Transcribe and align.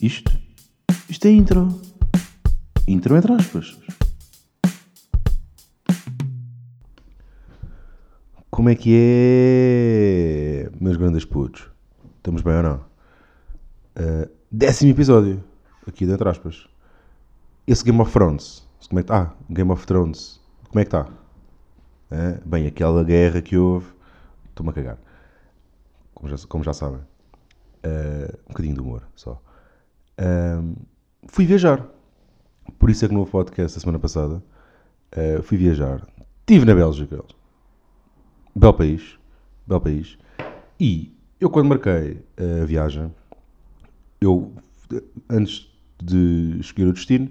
Isto? 0.00 0.32
Isto 1.10 1.28
é 1.28 1.30
intro. 1.30 1.78
Intro 2.88 3.14
entre 3.18 3.34
aspas. 3.34 3.78
Como 8.50 8.70
é 8.70 8.74
que 8.74 8.94
é, 8.94 10.70
meus 10.80 10.96
grandes 10.96 11.26
putos? 11.26 11.68
Estamos 12.16 12.40
bem 12.40 12.54
ou 12.54 12.62
não? 12.62 12.76
Uh, 12.76 14.30
décimo 14.50 14.90
episódio, 14.90 15.44
aqui 15.86 16.06
dentro 16.06 16.30
aspas. 16.30 16.66
Esse 17.66 17.84
Game 17.84 18.00
of 18.00 18.10
Thrones, 18.10 18.66
como 18.88 19.00
é 19.00 19.02
que 19.02 19.12
Ah, 19.12 19.34
Game 19.50 19.70
of 19.70 19.86
Thrones, 19.86 20.40
como 20.68 20.80
é 20.80 20.84
que 20.84 20.96
está? 20.96 21.10
Uh, 22.10 22.40
bem, 22.48 22.66
aquela 22.66 23.04
guerra 23.04 23.42
que 23.42 23.58
houve, 23.58 23.92
estou-me 24.48 24.70
a 24.70 24.72
cagar. 24.72 24.98
Como 26.14 26.26
já, 26.26 26.46
como 26.48 26.64
já 26.64 26.72
sabem. 26.72 27.00
Uh, 27.84 28.34
um 28.46 28.48
bocadinho 28.48 28.74
de 28.74 28.80
humor, 28.80 29.06
só. 29.14 29.40
Uh, 30.20 30.76
fui 31.26 31.46
viajar. 31.46 31.88
Por 32.78 32.90
isso 32.90 33.04
é 33.04 33.08
que 33.08 33.14
no 33.14 33.26
podcast 33.26 33.76
da 33.76 33.80
semana 33.80 33.98
passada 33.98 34.42
uh, 35.16 35.42
fui 35.42 35.56
viajar. 35.56 36.06
Estive 36.40 36.66
na 36.66 36.74
Bélgica. 36.74 37.24
Belo 38.54 38.74
país. 38.74 39.18
Belo 39.66 39.80
país. 39.80 40.18
E 40.78 41.16
eu 41.40 41.48
quando 41.48 41.68
marquei 41.68 42.22
a 42.36 42.64
viagem, 42.64 43.10
eu 44.20 44.52
antes 45.28 45.70
de 46.02 46.56
escolher 46.60 46.88
o 46.88 46.92
destino, 46.92 47.30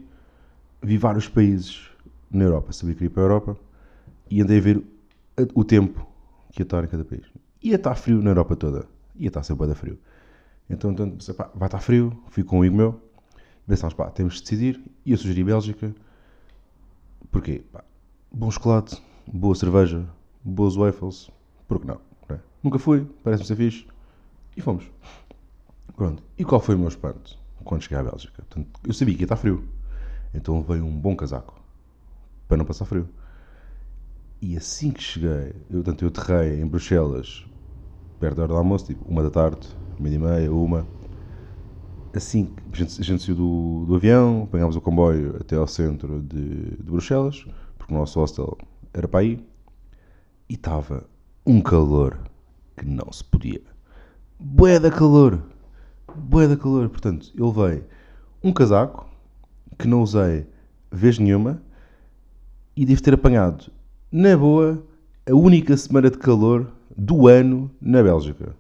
vi 0.82 0.98
vários 0.98 1.28
países 1.28 1.90
na 2.32 2.44
Europa. 2.44 2.72
Sabia 2.72 2.96
que 2.96 3.04
ia 3.04 3.10
para 3.10 3.24
a 3.24 3.26
Europa 3.26 3.58
e 4.30 4.42
andei 4.42 4.58
a 4.58 4.62
ver 4.62 4.84
o 5.54 5.64
tempo 5.64 6.08
que 6.52 6.62
ia 6.62 6.64
estar 6.64 6.84
em 6.84 6.88
cada 6.88 7.04
país. 7.04 7.26
Ia 7.62 7.76
estar 7.76 7.96
frio 7.96 8.22
na 8.22 8.32
Europa 8.32 8.56
toda. 8.56 8.86
Ia 9.16 9.28
estar 9.28 9.44
sempre 9.44 9.70
a 9.70 9.76
frio. 9.76 9.98
Então, 10.70 10.92
então 10.92 11.10
pensei, 11.10 11.34
pá, 11.34 11.50
vai 11.56 11.68
estar 11.68 11.80
frio, 11.80 12.22
fui 12.28 12.44
com 12.44 12.58
um 12.58 12.60
amigo 12.60 12.76
meu, 12.76 13.02
pensámos, 13.68 13.96
pá, 13.96 14.10
temos 14.12 14.36
de 14.36 14.42
decidir, 14.42 14.82
e 15.04 15.12
eu 15.12 15.18
sugeri 15.18 15.44
Bélgica, 15.44 15.96
porquê? 17.32 17.64
Pá, 17.72 17.84
bom 18.32 18.52
chocolate, 18.52 19.02
boa 19.26 19.56
cerveja, 19.56 20.08
boas 20.44 20.76
waffles, 20.76 21.32
por 21.68 21.80
que 21.80 21.88
não? 21.88 22.00
não 22.28 22.36
é? 22.36 22.40
Nunca 22.64 22.78
fui, 22.78 23.06
parece-me 23.24 23.48
ser 23.48 23.56
fixe, 23.56 23.88
e 24.56 24.62
fomos. 24.62 24.86
Pronto, 25.96 26.22
e 26.38 26.46
qual 26.46 26.62
foi 26.62 26.76
o 26.76 26.80
meu 26.80 26.88
espanto 26.88 27.38
quando 27.64 27.82
cheguei 27.82 27.98
à 27.98 28.04
Bélgica? 28.04 28.44
Portanto, 28.44 28.80
eu 28.86 28.94
sabia 28.94 29.16
que 29.16 29.22
ia 29.22 29.26
estar 29.26 29.38
frio, 29.38 29.68
então 30.36 30.62
veio 30.62 30.86
um 30.86 30.96
bom 30.96 31.16
casaco, 31.16 31.60
para 32.48 32.58
não 32.58 32.66
passar 32.66 32.86
frio. 32.86 33.10
E 34.40 34.56
assim 34.56 34.92
que 34.92 35.02
cheguei, 35.02 35.56
eu, 35.70 35.84
portanto, 35.84 36.04
eu 36.04 36.10
aterrei 36.10 36.62
em 36.62 36.68
Bruxelas, 36.68 37.46
perto 38.20 38.36
da 38.36 38.44
hora 38.44 38.54
do 38.54 38.58
almoço, 38.58 38.86
tipo, 38.86 39.04
uma 39.10 39.24
da 39.24 39.30
tarde, 39.30 39.68
meia 40.00 40.16
e 40.16 40.20
meia, 40.20 40.52
uma. 40.52 40.88
Assim, 42.14 42.50
a 42.72 42.76
gente, 42.76 43.00
a 43.00 43.04
gente 43.04 43.24
saiu 43.24 43.36
do, 43.36 43.86
do 43.86 43.96
avião, 43.96 44.44
apanhámos 44.44 44.76
o 44.76 44.82
comboio 44.82 45.36
até 45.40 45.56
ao 45.56 45.68
centro 45.68 46.22
de, 46.22 46.76
de 46.78 46.84
Bruxelas, 46.84 47.46
porque 47.78 47.94
o 47.94 47.98
nosso 47.98 48.20
hostel 48.20 48.58
era 48.94 49.08
para 49.08 49.20
aí, 49.20 49.46
e 50.50 50.56
estava 50.56 51.06
um 51.46 51.62
calor 51.62 52.18
que 52.76 52.86
não 52.86 53.12
se 53.12 53.24
podia. 53.24 53.62
Bué 54.40 54.80
da 54.80 54.90
calor! 54.90 55.44
Bué 56.16 56.48
da 56.48 56.58
calor! 56.58 56.90
Portanto, 56.90 57.32
eu 57.36 57.52
levei 57.52 57.84
um 58.44 58.52
casaco 58.52 59.06
que 59.78 59.88
não 59.88 60.02
usei 60.02 60.48
vez 60.92 61.20
nenhuma 61.20 61.62
e 62.76 62.86
devo 62.86 63.04
ter 63.04 63.14
apanhado, 63.14 63.72
na 64.12 64.36
boa, 64.36 64.84
a 65.30 65.36
única 65.36 65.78
semana 65.78 66.10
de 66.10 66.18
calor 66.18 66.72
do 66.98 67.28
ano 67.28 67.70
na 67.80 68.02
Bélgica 68.02 68.56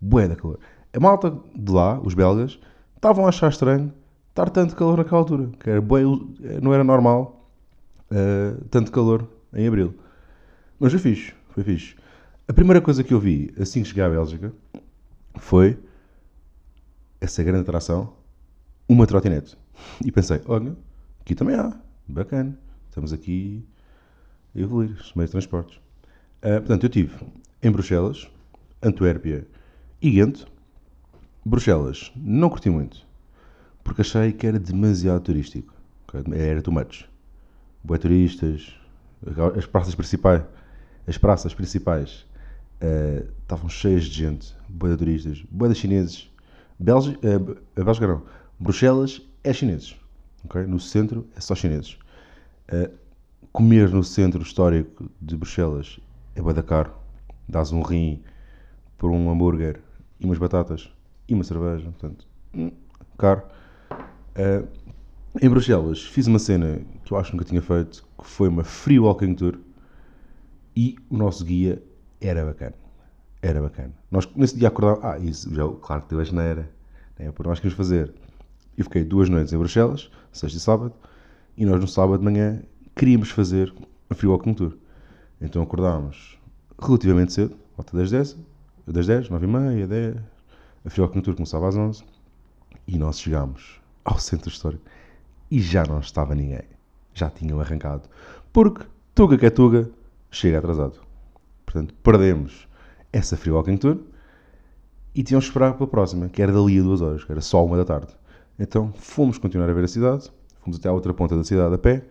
bué 0.00 0.28
da 0.28 0.36
calor. 0.36 0.58
A 0.92 1.00
malta 1.00 1.36
de 1.54 1.72
lá, 1.72 2.00
os 2.00 2.14
belgas, 2.14 2.58
estavam 2.96 3.26
a 3.26 3.28
achar 3.28 3.50
estranho 3.50 3.92
estar 4.30 4.50
tanto 4.50 4.76
calor 4.76 4.98
naquela 4.98 5.20
altura. 5.20 5.50
Que 5.58 5.70
era 5.70 5.80
bué, 5.80 6.02
não 6.62 6.72
era 6.72 6.84
normal 6.84 7.50
uh, 8.10 8.64
tanto 8.70 8.92
calor 8.92 9.28
em 9.52 9.66
abril. 9.66 9.94
Mas 10.78 10.92
foi 10.92 11.00
fixe, 11.00 11.34
foi 11.50 11.64
fixe. 11.64 11.96
A 12.46 12.52
primeira 12.52 12.80
coisa 12.80 13.02
que 13.02 13.12
eu 13.12 13.20
vi 13.20 13.52
assim 13.60 13.82
que 13.82 13.88
cheguei 13.88 14.02
à 14.02 14.08
Bélgica 14.08 14.52
foi 15.36 15.78
essa 17.20 17.42
grande 17.42 17.62
atração, 17.62 18.12
uma 18.88 19.06
trotinete. 19.06 19.56
E 20.04 20.10
pensei, 20.10 20.40
olha, 20.46 20.76
aqui 21.20 21.34
também 21.34 21.56
há, 21.56 21.76
bacana. 22.06 22.58
Estamos 22.88 23.12
aqui 23.12 23.64
a 24.54 24.60
evoluir 24.60 24.90
os 24.92 25.12
meios 25.14 25.30
de 25.30 25.32
transportes. 25.32 25.76
Uh, 26.38 26.58
portanto, 26.58 26.84
eu 26.84 26.88
tive 26.88 27.14
em 27.62 27.70
Bruxelas, 27.70 28.30
Antuérpia 28.82 29.46
e 30.00 30.10
Ghent, 30.10 30.44
Bruxelas, 31.44 32.12
não 32.14 32.48
curti 32.48 32.70
muito, 32.70 33.04
porque 33.82 34.02
achei 34.02 34.32
que 34.32 34.46
era 34.46 34.58
demasiado 34.58 35.20
turístico. 35.20 35.74
Era 36.32 36.62
too 36.62 36.72
much. 36.72 37.04
Boé 37.82 37.98
turistas, 37.98 38.74
as 39.56 39.66
praças 39.66 39.94
principais, 39.96 40.42
as 41.06 41.18
praças 41.18 41.52
principais 41.52 42.24
uh, 42.80 43.28
estavam 43.42 43.68
cheias 43.68 44.04
de 44.04 44.14
gente, 44.14 44.54
boé 44.68 44.92
de 44.92 44.98
turistas, 44.98 45.42
boé 45.50 45.68
de 45.68 45.74
chineses. 45.74 46.30
Bélgica, 46.78 47.18
uh, 47.26 47.84
Bélgica 47.84 48.06
não, 48.06 48.22
Bruxelas 48.60 49.20
é 49.42 49.52
chineses. 49.52 49.96
Okay? 50.44 50.62
No 50.62 50.78
centro 50.78 51.26
é 51.36 51.40
só 51.40 51.56
chineses. 51.56 51.98
Uh, 52.72 52.88
comer 53.52 53.90
no 53.90 54.04
centro 54.04 54.42
histórico 54.42 55.10
de 55.20 55.36
Bruxelas 55.36 55.98
é 56.36 56.40
boé 56.40 56.54
da 56.54 56.62
caro. 56.62 56.92
Dás 57.48 57.72
um 57.72 57.82
rim 57.82 58.22
por 58.96 59.10
um 59.10 59.30
hambúrguer 59.30 59.80
e 60.20 60.24
umas 60.24 60.38
batatas 60.38 60.92
e 61.28 61.34
uma 61.34 61.44
cerveja, 61.44 61.84
portanto, 61.84 62.26
hum, 62.54 62.72
caro. 63.16 63.42
Uh, 64.36 64.66
em 65.40 65.48
Bruxelas 65.48 66.02
fiz 66.02 66.26
uma 66.26 66.38
cena 66.38 66.80
que 67.04 67.12
eu 67.12 67.18
acho 67.18 67.30
que 67.30 67.36
nunca 67.36 67.48
tinha 67.48 67.62
feito, 67.62 68.04
que 68.18 68.26
foi 68.26 68.48
uma 68.48 68.64
free 68.64 68.98
walking 68.98 69.34
tour 69.34 69.58
e 70.74 70.96
o 71.10 71.16
nosso 71.16 71.44
guia 71.44 71.82
era 72.20 72.44
bacana. 72.44 72.74
Era 73.42 73.60
bacana. 73.60 73.92
Nós 74.10 74.28
nesse 74.34 74.56
dia 74.56 74.68
acordámos, 74.68 75.04
ah, 75.04 75.18
isso, 75.18 75.54
já, 75.54 75.68
claro 75.80 76.02
que 76.02 76.08
teve 76.08 76.22
a 76.22 76.24
geneira, 76.24 76.70
né, 77.18 77.30
por 77.30 77.46
nós 77.46 77.58
queríamos 77.58 77.76
fazer. 77.76 78.12
E 78.76 78.82
fiquei 78.82 79.04
duas 79.04 79.28
noites 79.28 79.52
em 79.52 79.58
Bruxelas, 79.58 80.10
sexta 80.32 80.56
e 80.56 80.60
sábado, 80.60 80.94
e 81.56 81.64
nós 81.64 81.80
no 81.80 81.88
sábado 81.88 82.18
de 82.18 82.24
manhã 82.24 82.62
queríamos 82.96 83.30
fazer 83.30 83.72
a 84.08 84.14
free 84.14 84.28
walking 84.28 84.54
tour. 84.54 84.76
Então 85.40 85.62
acordámos 85.62 86.38
relativamente 86.80 87.32
cedo, 87.32 87.56
volta 87.76 87.96
das 87.96 88.10
10, 88.10 88.36
das 88.92 89.06
10, 89.06 89.30
9 89.30 89.44
e 89.44 89.48
meia, 89.48 89.86
10. 89.86 90.16
A 90.84 90.90
Free 90.90 91.02
Walking 91.02 91.20
Tour 91.20 91.34
começava 91.34 91.68
às 91.68 91.76
11 91.76 92.04
e 92.86 92.98
nós 92.98 93.20
chegámos 93.20 93.80
ao 94.04 94.18
centro 94.18 94.48
histórico 94.48 94.84
e 95.50 95.60
já 95.60 95.84
não 95.84 96.00
estava 96.00 96.34
ninguém. 96.34 96.62
Já 97.14 97.28
tinham 97.30 97.60
arrancado. 97.60 98.08
Porque 98.52 98.84
Tuga 99.14 99.36
que 99.36 99.46
é 99.46 99.50
Tuga 99.50 99.90
chega 100.30 100.58
atrasado. 100.58 101.00
Portanto, 101.64 101.94
perdemos 102.02 102.68
essa 103.12 103.36
Free 103.36 103.52
Walking 103.52 103.76
Tour 103.76 103.98
e 105.14 105.22
tínhamos 105.22 105.46
que 105.46 105.50
esperar 105.50 105.74
pela 105.74 105.88
próxima, 105.88 106.28
que 106.28 106.40
era 106.40 106.52
dali 106.52 106.78
a 106.78 106.82
duas 106.82 107.00
horas, 107.00 107.24
que 107.24 107.32
era 107.32 107.40
só 107.40 107.64
uma 107.64 107.76
da 107.76 107.84
tarde. 107.84 108.14
Então 108.58 108.92
fomos 108.94 109.38
continuar 109.38 109.68
a 109.68 109.72
ver 109.72 109.84
a 109.84 109.88
cidade, 109.88 110.30
fomos 110.60 110.78
até 110.78 110.88
à 110.88 110.92
outra 110.92 111.12
ponta 111.12 111.36
da 111.36 111.44
cidade 111.44 111.74
a 111.74 111.78
pé, 111.78 112.04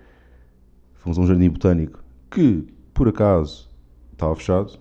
fomos 0.96 1.18
a 1.18 1.22
um 1.22 1.28
jardim 1.28 1.50
botânico 1.50 2.04
que, 2.30 2.68
por 2.94 3.08
acaso, 3.08 3.70
estava 4.12 4.36
fechado, 4.36 4.80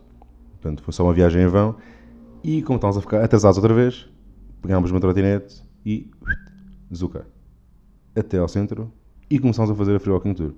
Portanto, 0.66 0.82
foi 0.82 0.92
só 0.92 1.04
uma 1.04 1.12
viagem 1.12 1.42
em 1.42 1.46
vão. 1.46 1.76
E 2.42 2.60
como 2.62 2.76
estávamos 2.76 2.98
a 2.98 3.00
ficar 3.00 3.22
atrasados 3.22 3.56
outra 3.56 3.72
vez, 3.72 4.08
pegámos 4.60 4.90
uma 4.90 5.00
trotinete 5.00 5.62
e 5.84 6.10
zuca 6.92 7.26
até 8.16 8.38
ao 8.38 8.48
centro 8.48 8.90
e 9.30 9.38
começámos 9.38 9.70
a 9.70 9.74
fazer 9.74 9.94
a 9.94 10.00
free 10.00 10.12
walking 10.12 10.34
tour. 10.34 10.52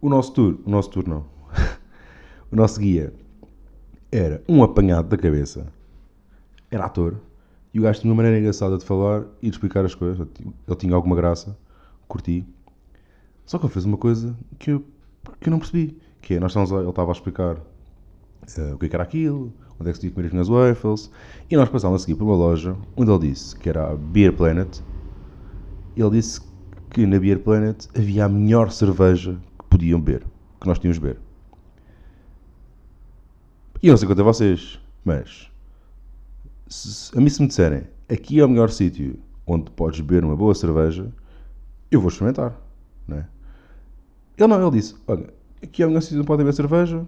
O 0.00 0.08
nosso 0.08 0.32
tour, 0.32 0.58
o 0.64 0.70
nosso 0.70 0.90
tour 0.90 1.06
não. 1.06 1.26
o 2.50 2.56
nosso 2.56 2.80
guia 2.80 3.12
era 4.10 4.42
um 4.48 4.62
apanhado 4.62 5.08
da 5.08 5.18
cabeça. 5.18 5.66
Era 6.70 6.86
ator. 6.86 7.16
E 7.74 7.80
o 7.80 7.82
gajo 7.82 8.00
tinha 8.00 8.10
uma 8.10 8.16
maneira 8.16 8.38
engraçada 8.38 8.78
de 8.78 8.84
falar 8.84 9.24
e 9.42 9.50
de 9.50 9.56
explicar 9.56 9.84
as 9.84 9.94
coisas. 9.94 10.26
Ele 10.40 10.76
tinha 10.76 10.94
alguma 10.94 11.14
graça. 11.14 11.56
Curti. 12.06 12.46
Só 13.44 13.58
que 13.58 13.66
ele 13.66 13.72
fez 13.72 13.84
uma 13.84 13.98
coisa 13.98 14.34
que 14.58 14.70
eu, 14.70 14.84
que 15.38 15.48
eu 15.48 15.50
não 15.50 15.58
percebi. 15.58 15.98
Que 16.22 16.34
é, 16.34 16.40
nós 16.40 16.52
estávamos, 16.52 16.72
ele 16.72 16.88
estava 16.88 17.10
a 17.10 17.12
explicar 17.12 17.58
uh, 18.56 18.74
o 18.74 18.78
que, 18.78 18.86
é 18.86 18.88
que 18.88 18.96
era 18.96 19.02
aquilo, 19.02 19.52
onde 19.78 19.90
é 19.90 19.92
que 19.92 19.98
se 19.98 20.10
podia 20.10 20.10
comer 20.12 20.26
as 20.26 20.32
minhas 20.32 20.48
waffles. 20.48 21.10
E 21.50 21.56
nós 21.56 21.68
passámos 21.68 22.02
a 22.02 22.04
seguir 22.04 22.16
por 22.16 22.24
uma 22.24 22.36
loja 22.36 22.76
onde 22.96 23.10
ele 23.10 23.28
disse 23.28 23.56
que 23.56 23.68
era 23.68 23.90
a 23.90 23.96
Beer 23.96 24.32
Planet. 24.32 24.80
Ele 25.96 26.10
disse 26.10 26.40
que 26.90 27.06
na 27.06 27.18
Beer 27.18 27.40
Planet 27.40 27.86
havia 27.96 28.24
a 28.24 28.28
melhor 28.28 28.70
cerveja 28.70 29.38
que 29.58 29.64
podiam 29.68 30.00
beber, 30.00 30.24
que 30.60 30.66
nós 30.66 30.78
tínhamos 30.78 30.96
de 30.96 31.02
beber. 31.02 31.20
E 33.82 33.88
eu 33.88 33.92
não 33.92 33.98
sei 33.98 34.08
quanto 34.08 34.20
a 34.20 34.24
vocês, 34.24 34.80
mas 35.04 35.50
se, 36.66 37.16
a 37.16 37.20
mim 37.20 37.28
se 37.28 37.40
me 37.40 37.48
disserem 37.48 37.84
aqui 38.08 38.40
é 38.40 38.44
o 38.44 38.48
melhor 38.48 38.70
sítio 38.70 39.18
onde 39.46 39.70
podes 39.70 40.00
beber 40.00 40.24
uma 40.24 40.36
boa 40.36 40.54
cerveja, 40.54 41.08
eu 41.90 42.00
vou 42.00 42.08
experimentar, 42.08 42.60
não 43.06 43.18
é? 43.18 43.26
Ele 44.36 44.46
não, 44.46 44.60
ele 44.60 44.76
disse, 44.76 44.94
olha, 45.06 45.32
aqui 45.62 45.82
é 45.82 45.86
o 45.86 45.88
melhor 45.88 46.00
sítio 46.00 46.18
onde 46.18 46.26
podem 46.26 46.44
beber 46.44 46.54
cerveja, 46.54 47.06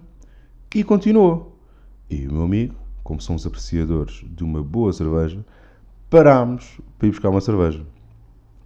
e 0.73 0.83
continuou. 0.83 1.57
E 2.09 2.27
o 2.27 2.33
meu 2.33 2.43
amigo, 2.43 2.75
como 3.03 3.21
somos 3.21 3.45
apreciadores 3.45 4.23
de 4.23 4.43
uma 4.43 4.63
boa 4.63 4.93
cerveja, 4.93 5.43
parámos 6.09 6.79
para 6.97 7.07
ir 7.07 7.11
buscar 7.11 7.29
uma 7.29 7.41
cerveja. 7.41 7.85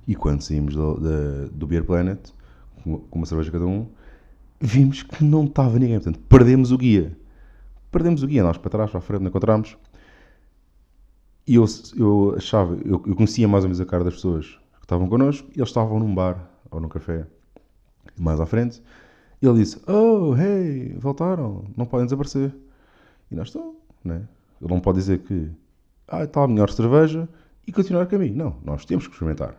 E 0.08 0.16
quando 0.16 0.42
saímos 0.42 0.76
do, 0.76 0.96
do, 0.96 1.50
do 1.50 1.68
Beer 1.68 1.84
Planet, 1.84 2.20
com 2.84 3.02
uma 3.12 3.26
cerveja 3.26 3.52
cada 3.52 3.66
um, 3.66 3.88
vimos 4.60 5.04
que 5.04 5.24
não 5.24 5.46
estava 5.46 5.80
ninguém. 5.80 6.00
Portanto, 6.00 6.20
perdemos 6.30 6.72
o 6.72 6.78
guia. 6.78 7.18
Perdemos 7.92 8.24
o 8.24 8.28
guia, 8.28 8.44
nós 8.44 8.58
para 8.58 8.70
trás, 8.70 8.92
para 8.92 9.00
a 9.00 9.02
frente, 9.02 9.22
não 9.22 9.30
encontramos. 9.30 9.78
E 11.48 11.56
eu, 11.56 11.66
eu 11.96 12.34
achava, 12.38 12.76
eu, 12.84 13.02
eu, 13.06 13.16
conhecia 13.16 13.48
mais 13.48 13.64
ou 13.64 13.70
menos 13.70 13.80
a 13.80 13.86
cara 13.86 14.04
das 14.04 14.16
pessoas 14.16 14.48
que 14.78 14.86
estavam 14.86 15.08
connosco, 15.08 15.48
e 15.56 15.60
eles 15.60 15.70
estavam 15.70 16.00
num 16.00 16.14
bar 16.14 16.50
ou 16.72 16.80
num 16.80 16.90
café 16.90 17.26
mais 18.18 18.40
à 18.40 18.46
frente. 18.46 18.82
E 19.42 19.48
ele 19.48 19.60
disse: 19.60 19.82
Oh, 19.88 20.36
hey, 20.36 20.96
voltaram, 20.98 21.66
não 21.76 21.86
podem 21.86 22.06
desaparecer. 22.06 22.56
E 23.30 23.36
nós 23.36 23.48
estamos, 23.48 23.76
né? 24.04 24.28
Ele 24.62 24.74
não 24.74 24.80
pode 24.80 24.98
dizer 24.98 25.20
que 25.20 25.52
ah, 26.08 26.24
está 26.24 26.44
a 26.44 26.48
melhor 26.48 26.70
cerveja 26.70 27.28
e 27.68 27.72
continuar 27.72 28.04
a 28.04 28.06
caminho. 28.06 28.36
Não, 28.36 28.56
nós 28.64 28.86
temos 28.86 29.08
que 29.08 29.14
experimentar. 29.14 29.56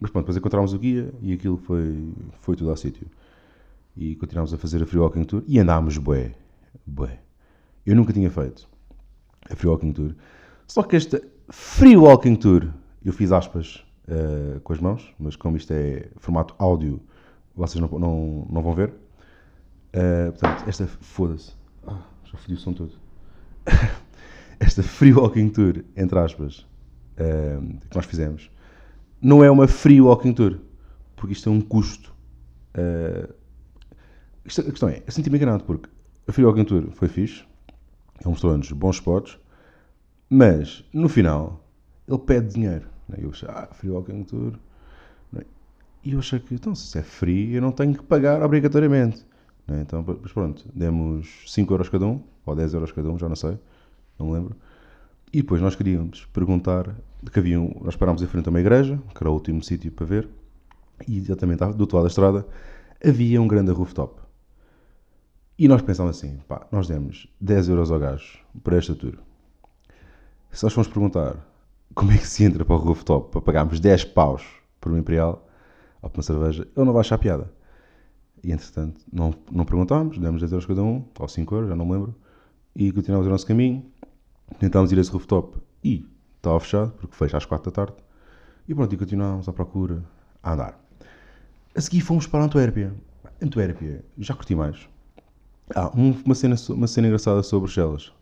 Mas 0.00 0.10
pronto, 0.10 0.24
depois 0.24 0.36
encontramos 0.36 0.72
o 0.72 0.78
guia 0.78 1.12
e 1.22 1.32
aquilo 1.32 1.56
foi, 1.56 2.12
foi 2.40 2.56
tudo 2.56 2.70
ao 2.70 2.76
sítio. 2.76 3.06
E 3.96 4.14
continuámos 4.16 4.52
a 4.52 4.58
fazer 4.58 4.82
a 4.82 4.86
Free 4.86 4.98
Walking 4.98 5.24
Tour 5.24 5.42
e 5.46 5.58
andámos 5.58 5.96
bué, 5.96 6.34
bué. 6.86 7.18
Eu 7.84 7.96
nunca 7.96 8.12
tinha 8.12 8.30
feito 8.30 8.68
a 9.50 9.56
Free 9.56 9.68
Walking 9.68 9.92
Tour. 9.92 10.14
Só 10.66 10.82
que 10.82 10.96
esta 10.96 11.22
Free 11.48 11.96
Walking 11.96 12.36
Tour, 12.36 12.68
eu 13.02 13.12
fiz 13.12 13.32
aspas 13.32 13.86
uh, 14.08 14.60
com 14.60 14.72
as 14.72 14.80
mãos, 14.80 15.14
mas 15.18 15.36
como 15.36 15.56
isto 15.56 15.72
é 15.72 16.08
formato 16.16 16.54
áudio, 16.58 17.00
vocês 17.56 17.80
não, 17.80 17.98
não, 17.98 18.46
não 18.50 18.62
vão 18.62 18.74
ver. 18.74 18.90
Uh, 19.94 20.30
portanto, 20.32 20.68
esta, 20.68 20.86
foda-se. 20.86 21.52
Ah, 21.86 22.02
já 22.24 22.36
fodi 22.36 22.54
o 22.54 22.58
som 22.58 22.72
todo. 22.72 22.92
esta 24.60 24.82
Free 24.82 25.12
Walking 25.12 25.48
Tour, 25.48 25.84
entre 25.96 26.18
aspas, 26.18 26.66
uh, 27.18 27.78
que 27.88 27.96
nós 27.96 28.04
fizemos, 28.04 28.50
não 29.20 29.42
é 29.42 29.50
uma 29.50 29.66
free 29.66 30.00
walking 30.00 30.34
tour, 30.34 30.58
porque 31.16 31.32
isto 31.32 31.48
é 31.48 31.52
um 31.52 31.60
custo. 31.60 32.14
Uh, 32.76 33.32
isto, 34.44 34.60
a 34.60 34.64
questão 34.64 34.88
é, 34.88 35.02
eu 35.06 35.12
senti-me 35.12 35.38
enganado, 35.38 35.64
porque 35.64 35.88
a 36.28 36.32
free 36.32 36.44
walking 36.44 36.64
tour 36.64 36.90
foi 36.90 37.08
fixe, 37.08 37.44
ele 38.20 38.28
mostrou-nos 38.28 38.70
bons 38.72 38.96
spots, 38.96 39.38
mas 40.28 40.84
no 40.92 41.08
final 41.08 41.64
ele 42.06 42.18
pede 42.18 42.54
dinheiro. 42.54 42.86
Né? 43.08 43.18
Eu 43.20 43.30
achei, 43.30 43.48
ah, 43.48 43.68
free 43.72 43.90
walking 43.90 44.22
tour. 44.24 44.52
E 46.06 46.12
eu 46.12 46.20
achei 46.20 46.38
que, 46.38 46.54
então, 46.54 46.72
se 46.72 46.96
é 46.96 47.02
free, 47.02 47.52
eu 47.52 47.60
não 47.60 47.72
tenho 47.72 47.92
que 47.92 48.04
pagar 48.04 48.40
obrigatoriamente. 48.40 49.26
Né? 49.66 49.80
Então, 49.80 50.04
mas 50.22 50.30
pronto, 50.30 50.64
demos 50.72 51.42
5 51.48 51.74
euros 51.74 51.88
cada 51.88 52.06
um, 52.06 52.22
ou 52.44 52.54
10 52.54 52.74
euros 52.74 52.92
cada 52.92 53.10
um, 53.10 53.18
já 53.18 53.28
não 53.28 53.34
sei, 53.34 53.58
não 54.16 54.28
me 54.28 54.34
lembro. 54.34 54.54
E 55.32 55.42
depois 55.42 55.60
nós 55.60 55.74
queríamos 55.74 56.24
perguntar 56.26 56.94
que 57.32 57.40
havia 57.40 57.60
um, 57.60 57.80
nós 57.82 57.96
parámos 57.96 58.22
em 58.22 58.26
frente 58.28 58.46
a 58.46 58.50
uma 58.50 58.60
igreja, 58.60 59.02
que 59.12 59.20
era 59.20 59.28
o 59.28 59.32
último 59.32 59.60
sítio 59.64 59.90
para 59.90 60.06
ver, 60.06 60.28
e 61.08 61.18
exatamente 61.18 61.58
do 61.72 61.80
outro 61.80 61.96
lado 61.96 62.04
da 62.04 62.08
estrada 62.08 62.46
havia 63.04 63.42
um 63.42 63.48
grande 63.48 63.72
rooftop. 63.72 64.20
E 65.58 65.66
nós 65.66 65.82
pensámos 65.82 66.16
assim, 66.16 66.38
pá, 66.46 66.68
nós 66.70 66.86
demos 66.86 67.26
10 67.40 67.68
euros 67.68 67.90
ao 67.90 67.98
gajo 67.98 68.38
para 68.62 68.76
esta 68.76 68.94
tour. 68.94 69.14
Se 70.52 70.62
nós 70.62 70.72
formos 70.72 70.86
perguntar 70.86 71.34
como 71.96 72.12
é 72.12 72.16
que 72.16 72.28
se 72.28 72.44
entra 72.44 72.64
para 72.64 72.76
o 72.76 72.78
rooftop 72.78 73.32
para 73.32 73.40
pagarmos 73.40 73.80
10 73.80 74.04
paus 74.04 74.44
por 74.80 74.92
uma 74.92 75.00
Imperial 75.00 75.42
ou 76.02 76.10
por 76.10 76.18
uma 76.18 76.22
cerveja, 76.22 76.62
ele 76.76 76.86
não 76.86 76.92
vai 76.92 77.00
achar 77.00 77.18
piada. 77.18 77.52
E 78.42 78.52
entretanto, 78.52 79.00
não, 79.12 79.34
não 79.50 79.64
perguntámos, 79.64 80.18
demos 80.18 80.40
10 80.40 80.52
euros 80.52 80.66
cada 80.66 80.82
um, 80.82 81.04
ou 81.18 81.28
5 81.28 81.54
euros, 81.54 81.68
já 81.68 81.76
não 81.76 81.86
me 81.86 81.92
lembro, 81.92 82.14
e 82.74 82.92
continuámos 82.92 83.26
o 83.26 83.30
nosso 83.30 83.46
caminho. 83.46 83.84
Tentámos 84.60 84.92
ir 84.92 84.98
a 84.98 85.00
esse 85.00 85.10
rooftop 85.10 85.58
e 85.82 86.06
estava 86.36 86.60
fechado, 86.60 86.92
porque 86.92 87.16
fecha 87.16 87.36
às 87.36 87.44
4 87.44 87.70
da 87.70 87.74
tarde. 87.74 87.94
E 88.68 88.74
pronto, 88.74 88.94
e 88.94 88.98
continuámos 88.98 89.48
à 89.48 89.52
procura, 89.52 90.04
a 90.42 90.52
andar. 90.52 90.80
A 91.74 91.80
seguir 91.80 92.00
fomos 92.00 92.26
para 92.26 92.44
Antuérpia. 92.44 92.94
Antuérpia, 93.42 94.04
já 94.18 94.34
curti 94.34 94.54
mais. 94.54 94.88
Ah, 95.74 95.90
uma 95.94 96.34
cena, 96.34 96.54
uma 96.70 96.86
cena 96.86 97.08
engraçada 97.08 97.42
sobre 97.42 97.66
Bruxelas. 97.66 98.12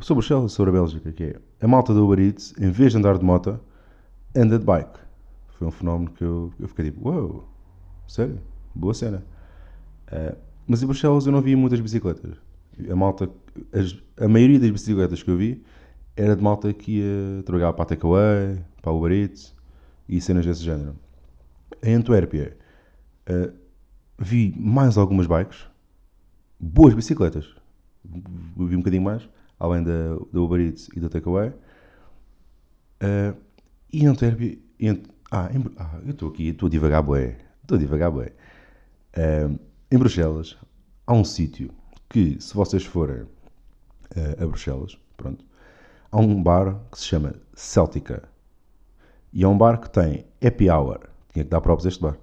Sobre 0.00 0.20
Bruxelas, 0.20 0.52
sobre 0.52 0.70
a 0.70 0.74
Bélgica, 0.74 1.12
que 1.12 1.24
é 1.24 1.40
a 1.60 1.68
malta 1.68 1.92
do 1.92 2.04
Uber 2.04 2.20
Eats, 2.20 2.54
em 2.58 2.70
vez 2.70 2.92
de 2.92 2.98
andar 2.98 3.18
de 3.18 3.24
moto, 3.24 3.58
anda 4.34 4.58
de 4.58 4.64
bike. 4.64 4.98
Foi 5.62 5.68
um 5.68 5.70
fenómeno 5.70 6.10
que 6.10 6.24
eu, 6.24 6.52
eu 6.58 6.66
fiquei 6.66 6.86
tipo, 6.86 7.08
uau, 7.08 7.22
wow, 7.22 7.48
sério, 8.08 8.40
boa 8.74 8.92
cena. 8.92 9.24
Uh, 10.08 10.36
mas 10.66 10.82
em 10.82 10.86
Bruxelas 10.86 11.24
eu 11.24 11.30
não 11.30 11.40
vi 11.40 11.54
muitas 11.54 11.80
bicicletas. 11.80 12.36
A 12.90 12.96
malta, 12.96 13.30
as, 13.72 13.96
a 14.16 14.26
maioria 14.26 14.58
das 14.58 14.72
bicicletas 14.72 15.22
que 15.22 15.30
eu 15.30 15.36
vi 15.36 15.62
era 16.16 16.34
de 16.34 16.42
malta 16.42 16.72
que 16.72 16.98
ia 16.98 17.44
trabalhar 17.44 17.72
para 17.74 17.84
a 17.84 17.86
Takeaway, 17.86 18.58
para 18.80 18.90
a 18.90 18.92
Uber 18.92 19.12
Eats 19.12 19.54
e 20.08 20.20
cenas 20.20 20.44
desse 20.44 20.64
género. 20.64 20.96
Em 21.80 21.94
Antuérpia 21.94 22.56
uh, 23.30 23.52
vi 24.18 24.52
mais 24.58 24.98
algumas 24.98 25.28
bikes, 25.28 25.64
boas 26.58 26.92
bicicletas, 26.92 27.54
vi 28.04 28.74
um 28.74 28.78
bocadinho 28.78 29.04
mais, 29.04 29.28
além 29.60 29.84
da, 29.84 30.16
da 30.32 30.40
Uber 30.40 30.60
Eats 30.60 30.88
e 30.96 30.98
da 30.98 31.08
Takeaway. 31.08 31.50
Uh, 33.00 33.36
e 33.92 34.02
em 34.02 34.06
Antuérpia, 34.06 34.58
ah, 35.32 35.50
em, 35.50 35.64
ah, 35.78 35.98
eu 36.04 36.10
estou 36.10 36.28
aqui, 36.28 36.48
estou 36.48 36.66
a 36.66 36.70
divagar 36.70 37.02
bué, 37.02 37.38
estou 37.62 37.76
a 37.76 37.80
divagar 37.80 38.10
bué. 38.10 38.32
Uh, 39.16 39.58
em 39.90 39.98
Bruxelas 39.98 40.58
há 41.06 41.14
um 41.14 41.24
sítio 41.24 41.70
que, 42.08 42.38
se 42.38 42.54
vocês 42.54 42.84
forem 42.84 43.22
uh, 43.22 43.28
a 44.42 44.46
Bruxelas, 44.46 44.98
pronto, 45.16 45.42
há 46.10 46.18
um 46.18 46.42
bar 46.42 46.78
que 46.90 46.98
se 46.98 47.06
chama 47.06 47.34
Celtica. 47.54 48.28
E 49.32 49.42
é 49.42 49.48
um 49.48 49.56
bar 49.56 49.80
que 49.80 49.88
tem 49.88 50.26
happy 50.44 50.68
hour. 50.68 51.00
Tinha 51.32 51.44
que 51.44 51.50
dar 51.50 51.62
props 51.62 51.86
a 51.86 51.88
este 51.88 52.02
bar. 52.02 52.18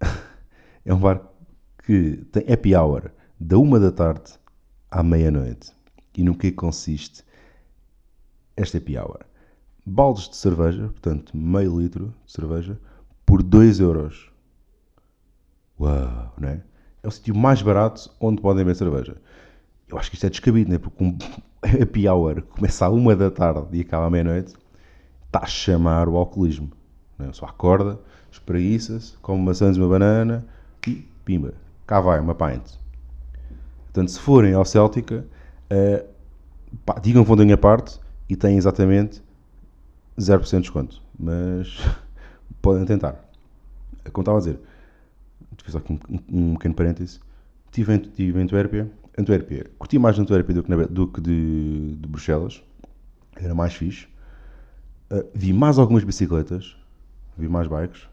é 0.84 0.92
um 0.92 0.98
bar 0.98 1.22
que 1.84 2.16
tem 2.32 2.52
happy 2.52 2.74
hour 2.74 3.12
da 3.38 3.58
uma 3.58 3.78
da 3.78 3.92
tarde 3.92 4.32
à 4.90 5.04
meia-noite. 5.04 5.72
E 6.16 6.24
no 6.24 6.36
que 6.36 6.50
consiste 6.50 7.22
esta 8.56 8.78
happy 8.78 8.98
hour? 8.98 9.29
Baldes 9.84 10.28
de 10.28 10.36
cerveja, 10.36 10.88
portanto 10.88 11.36
meio 11.36 11.80
litro 11.80 12.14
de 12.26 12.32
cerveja, 12.32 12.78
por 13.24 13.42
2 13.42 13.80
euros. 13.80 14.30
Uau, 15.78 16.34
não 16.38 16.48
é? 16.48 16.62
É 17.02 17.08
o 17.08 17.10
sítio 17.10 17.34
mais 17.34 17.62
barato 17.62 18.10
onde 18.20 18.42
podem 18.42 18.64
beber 18.64 18.76
cerveja. 18.76 19.16
Eu 19.88 19.98
acho 19.98 20.10
que 20.10 20.16
isto 20.16 20.26
é 20.26 20.30
descabido, 20.30 20.70
né? 20.70 20.78
Porque 20.78 21.02
um 21.02 21.16
happy 21.64 22.08
hour 22.08 22.42
começa 22.42 22.86
à 22.86 22.90
uma 22.90 23.16
da 23.16 23.30
tarde 23.30 23.68
e 23.72 23.80
acaba 23.80 24.06
à 24.06 24.10
meia-noite, 24.10 24.54
está 25.26 25.40
a 25.40 25.46
chamar 25.46 26.08
o 26.08 26.16
alcoolismo. 26.16 26.70
Né? 27.18 27.30
Só 27.32 27.46
acorda, 27.46 27.98
espreguiça-se, 28.30 29.16
come 29.18 29.42
maçãs 29.42 29.76
e 29.76 29.80
uma 29.80 29.88
banana 29.88 30.46
e 30.86 31.06
pimba, 31.24 31.54
cá 31.86 32.00
vai, 32.00 32.20
uma 32.20 32.34
pint. 32.34 32.78
Portanto, 33.84 34.10
se 34.10 34.20
forem 34.20 34.54
ao 34.54 34.64
Céltica, 34.64 35.26
uh, 35.72 36.08
pá, 36.84 36.98
digam 37.00 37.22
que 37.22 37.28
vão 37.28 37.36
da 37.36 37.44
minha 37.44 37.56
parte 37.56 37.98
e 38.28 38.36
têm 38.36 38.56
exatamente 38.56 39.22
0% 40.18 40.50
de 40.50 40.60
desconto. 40.60 41.02
Mas 41.18 41.78
podem 42.62 42.84
tentar. 42.84 43.16
Como 44.12 44.22
estava 44.22 44.38
a 44.38 44.40
dizer, 44.40 44.58
fiz 45.62 45.76
aqui 45.76 45.92
um, 45.92 46.18
um 46.28 46.54
pequeno 46.54 46.74
parêntese. 46.74 47.20
Estive 47.66 47.94
em, 47.94 48.00
estive 48.00 48.38
em 48.38 48.42
Antuérpia. 48.42 48.90
Antuérpia, 49.18 49.70
curti 49.78 49.98
mais 49.98 50.16
de 50.16 50.22
Antuérpia 50.22 50.54
do 50.54 50.62
que, 50.62 50.70
na, 50.70 50.76
do 50.84 51.08
que 51.08 51.20
de, 51.20 51.96
de, 51.96 52.08
Bruxelas. 52.08 52.62
Era 53.36 53.54
mais 53.54 53.74
fixe. 53.74 54.06
Uh, 55.10 55.28
vi 55.34 55.52
mais 55.52 55.78
algumas 55.78 56.04
bicicletas. 56.04 56.76
Vi 57.36 57.48
mais 57.48 57.68
bikes. 57.68 58.08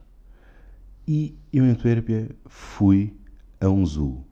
E 1.07 1.37
eu 1.53 1.65
em 1.65 1.71
Antuérpia 1.71 2.29
fui 2.45 3.15
a 3.59 3.69
um 3.69 3.85
zoo. 3.85 4.23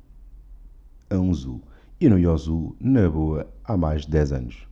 A 1.10 1.15
um 1.15 1.34
zoo. 1.34 1.62
Eu 2.00 2.10
não 2.10 2.19
ia 2.19 2.27
ao 2.27 2.38
zoo, 2.38 2.75
na 2.79 3.10
boa, 3.10 3.48
há 3.63 3.77
mais 3.77 4.01
de 4.01 4.12
10 4.12 4.34
anos. 4.34 4.67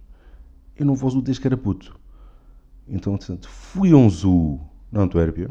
Eu 0.75 0.85
não 0.85 0.95
vou 0.95 1.07
ao 1.07 1.11
zoo 1.11 1.21
desde 1.21 1.39
que 1.41 1.47
era 1.47 1.55
puto. 1.55 1.97
Então, 2.87 3.15
portanto, 3.17 3.49
fui 3.49 3.91
a 3.91 3.95
um 3.95 4.09
zoo 4.09 4.59
na 4.91 5.01
Antuérpia. 5.01 5.49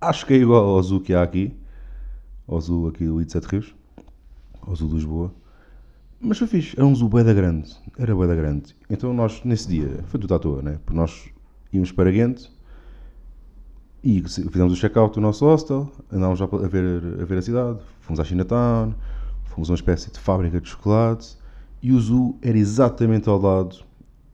Acho 0.00 0.26
que 0.26 0.34
é 0.34 0.36
igual 0.36 0.64
ao 0.64 0.82
zoo 0.82 1.00
que 1.00 1.14
há 1.14 1.22
aqui 1.22 1.56
ao 2.46 2.60
zoo 2.60 2.88
aqui 2.88 3.06
do 3.06 3.30
Sete 3.30 3.46
Rios, 3.46 3.74
ao 4.62 4.74
zoo 4.74 4.88
de 4.88 4.94
Lisboa. 4.94 5.34
Mas 6.20 6.38
foi 6.38 6.46
fixe, 6.46 6.74
era 6.76 6.86
um 6.86 6.94
zoo 6.94 7.08
da 7.08 7.34
grande, 7.34 7.74
era 7.98 8.14
da 8.14 8.34
grande. 8.34 8.74
Então 8.88 9.12
nós, 9.12 9.42
nesse 9.44 9.68
dia, 9.68 10.02
foi 10.06 10.20
tudo 10.20 10.34
à 10.34 10.38
toa, 10.38 10.62
né? 10.62 10.78
Porque 10.84 10.96
nós 10.96 11.28
íamos 11.72 11.92
para 11.92 12.10
Ghent 12.10 12.48
e 14.02 14.22
fizemos 14.22 14.72
o 14.72 14.76
check-out 14.76 15.14
do 15.14 15.20
nosso 15.20 15.44
hostel, 15.44 15.90
andámos 16.12 16.40
a 16.40 16.46
ver, 16.46 17.20
a 17.20 17.24
ver 17.24 17.38
a 17.38 17.42
cidade, 17.42 17.78
fomos 18.00 18.20
à 18.20 18.24
Chinatown, 18.24 18.94
fomos 19.44 19.68
a 19.68 19.72
uma 19.72 19.76
espécie 19.76 20.10
de 20.10 20.18
fábrica 20.18 20.60
de 20.60 20.68
chocolate 20.68 21.36
e 21.82 21.92
o 21.92 22.00
zoo 22.00 22.38
era 22.40 22.56
exatamente 22.56 23.28
ao 23.28 23.38
lado 23.38 23.84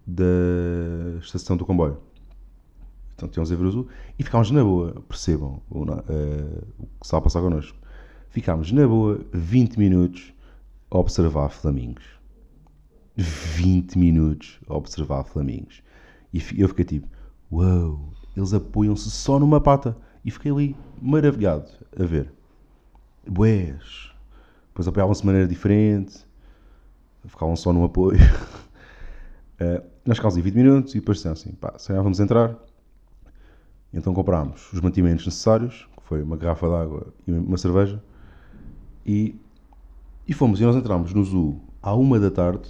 da 0.07 1.19
estação 1.21 1.57
do 1.57 1.65
comboio. 1.65 1.99
Então 3.21 3.29
tínhamos 3.29 3.53
a 3.53 3.57
ver 3.57 3.65
o 3.65 3.71
zoo 3.71 3.87
e 4.19 4.25
ficámos 4.25 4.51
na 4.51 4.65
boa, 4.65 5.03
percebam 5.07 5.61
o, 5.69 5.83
uh, 5.83 5.93
o 6.79 6.87
que 6.87 7.05
estava 7.05 7.19
a 7.19 7.25
passar 7.25 7.43
connosco 7.43 7.77
ficámos 8.31 8.71
na 8.73 8.87
boa 8.87 9.21
20 9.33 9.79
minutos 9.79 10.33
a 10.91 10.99
observar 10.99 11.51
flamingos. 11.51 12.05
20 13.17 13.99
minutos 13.99 14.59
a 14.69 14.75
observar 14.75 15.25
flamingos. 15.25 15.83
E 16.33 16.41
eu 16.57 16.69
fiquei 16.69 16.85
tipo, 16.85 17.09
Uau! 17.53 18.13
Eles 18.37 18.55
apoiam-se 18.55 19.11
só 19.11 19.39
numa 19.39 19.61
pata. 19.61 19.97
E 20.25 20.31
fiquei 20.31 20.53
ali 20.53 20.77
maravilhado 21.03 21.71
a 21.99 22.05
ver. 22.05 22.33
Bués. 23.29 24.13
Depois 24.69 24.87
apoiavam-se 24.87 25.21
de 25.21 25.27
maneira 25.27 25.49
diferente. 25.49 26.25
Ficavam 27.27 27.57
só 27.57 27.73
num 27.73 27.85
apoio. 27.85 28.19
uh, 28.19 29.85
nós 30.07 30.17
ficámos 30.17 30.37
ali 30.37 30.43
20 30.43 30.55
minutos 30.55 30.95
e 30.95 31.01
depois 31.01 31.19
disseram 31.19 31.33
assim, 31.33 31.53
pá, 31.53 31.75
se 31.79 31.89
calhar 31.89 32.03
vamos 32.03 32.21
entrar. 32.21 32.57
Então 33.93 34.15
comprámos 34.15 34.73
os 34.73 34.81
mantimentos 34.81 35.27
necessários, 35.27 35.89
que 35.97 36.03
foi 36.05 36.23
uma 36.23 36.37
garrafa 36.37 36.69
de 36.69 36.75
água 36.75 37.15
e 37.27 37.33
uma 37.33 37.59
cerveja. 37.59 38.03
E, 39.05 39.35
e 40.27 40.33
fomos. 40.33 40.61
E 40.61 40.65
nós 40.65 40.77
entramos 40.77 41.13
no 41.13 41.25
zoo 41.25 41.61
à 41.83 41.95
uma 41.95 42.19
da 42.21 42.31
tarde 42.31 42.69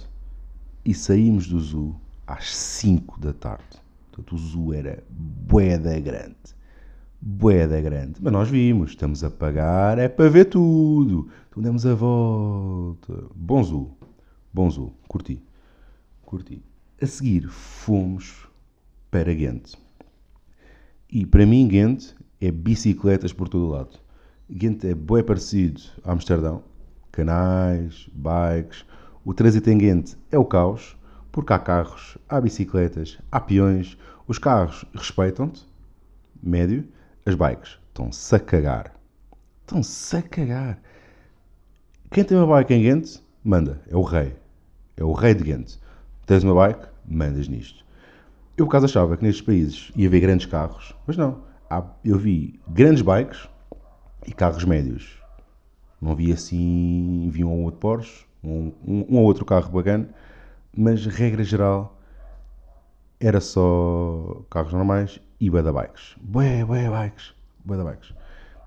e 0.83 0.93
saímos 0.93 1.47
do 1.47 1.59
zoo 1.59 1.95
às 2.25 2.55
5 2.55 3.19
da 3.19 3.33
tarde. 3.33 3.81
Portanto, 4.11 4.35
o 4.35 4.37
zoo 4.37 4.73
era 4.73 5.03
boeda 5.09 5.99
grande. 5.99 6.35
Boeda 7.21 7.79
grande. 7.79 8.15
Mas 8.19 8.33
nós 8.33 8.49
vimos, 8.49 8.91
estamos 8.91 9.23
a 9.23 9.29
pagar, 9.29 9.99
é 9.99 10.09
para 10.09 10.29
ver 10.29 10.45
tudo. 10.45 11.29
Então 11.49 11.61
demos 11.61 11.85
a 11.85 11.93
volta. 11.93 13.25
Bom 13.35 13.63
zoo. 13.63 13.91
Bom 14.51 14.69
zoo. 14.69 14.93
Curti. 15.07 15.41
Curti. 16.23 16.63
A 17.01 17.05
seguir, 17.05 17.47
fomos 17.47 18.47
para 19.09 19.33
Ghent. 19.33 19.75
E 21.11 21.25
para 21.25 21.45
mim, 21.45 21.67
Ghent 21.67 22.13
é 22.39 22.49
bicicletas 22.49 23.33
por 23.33 23.49
todo 23.49 23.65
o 23.65 23.69
lado. 23.69 23.99
Ghent 24.49 24.85
é 24.85 24.95
bem 24.95 25.21
parecido 25.21 25.81
a 26.05 26.13
Amsterdão. 26.13 26.63
Canais, 27.11 28.09
bikes. 28.13 28.85
O 29.25 29.33
trânsito 29.33 29.69
em 29.69 29.77
Ghent 29.77 30.13
é 30.31 30.39
o 30.39 30.45
caos 30.45 30.95
porque 31.29 31.51
há 31.51 31.59
carros, 31.59 32.17
há 32.29 32.39
bicicletas, 32.39 33.17
há 33.29 33.41
peões, 33.41 33.97
os 34.27 34.37
carros 34.37 34.85
respeitam-te, 34.93 35.65
médio, 36.41 36.87
as 37.25 37.35
bikes 37.35 37.77
estão-se 37.89 38.33
a 38.33 38.39
cagar. 38.39 38.93
Estão-se 39.61 40.15
a 40.15 40.21
cagar. 40.21 40.81
Quem 42.09 42.23
tem 42.23 42.37
uma 42.37 42.47
bike 42.47 42.73
em 42.73 42.83
Ghent, 42.83 43.17
manda, 43.43 43.81
é 43.89 43.97
o 43.97 44.01
rei. 44.01 44.33
É 44.95 45.03
o 45.03 45.11
rei 45.11 45.33
de 45.33 45.43
Ghent. 45.43 45.75
Tens 46.25 46.43
uma 46.43 46.55
bike, 46.55 46.87
mandas 47.05 47.49
nisto. 47.49 47.85
Eu, 48.57 48.65
por 48.65 48.71
acaso, 48.71 48.85
achava 48.85 49.17
que 49.17 49.23
nestes 49.23 49.43
países 49.43 49.91
ia 49.95 50.07
haver 50.07 50.19
grandes 50.19 50.45
carros, 50.45 50.95
mas 51.07 51.17
não. 51.17 51.43
eu 52.03 52.17
vi 52.17 52.59
grandes 52.67 53.01
bikes 53.01 53.47
e 54.27 54.33
carros 54.33 54.63
médios. 54.63 55.19
Não 56.01 56.15
vi 56.15 56.31
assim, 56.31 57.29
vi 57.31 57.43
um 57.43 57.51
ou 57.51 57.63
outro 57.63 57.79
Porsche, 57.79 58.25
um, 58.43 58.71
um, 58.85 59.05
um 59.09 59.17
ou 59.17 59.23
outro 59.23 59.45
carro 59.45 59.71
bacana, 59.71 60.09
mas 60.75 61.05
regra 61.05 61.43
geral 61.43 61.97
era 63.19 63.39
só 63.39 64.41
carros 64.49 64.73
normais 64.73 65.19
e 65.39 65.49
bué 65.49 65.61
da 65.61 65.71
bikes. 65.71 66.15
Bué, 66.21 66.65
bué 66.65 66.89
bikes. 66.89 67.33
Bué 67.63 67.77
da 67.77 67.83
bikes. 67.83 68.13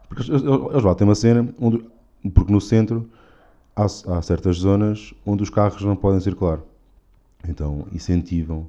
Porque 0.09 0.31
eles, 0.31 0.43
eles 0.43 0.85
lá 0.85 0.95
têm 0.95 1.07
uma 1.07 1.15
cena 1.15 1.53
onde, 1.61 1.85
porque 2.33 2.53
no 2.53 2.61
centro 2.61 3.11
há, 3.75 3.85
há, 3.85 4.23
certas 4.23 4.59
zonas 4.59 5.13
onde 5.27 5.43
os 5.43 5.51
carros 5.51 5.83
não 5.83 5.97
podem 5.97 6.21
circular. 6.21 6.61
Então 7.49 7.87
incentivam 7.93 8.69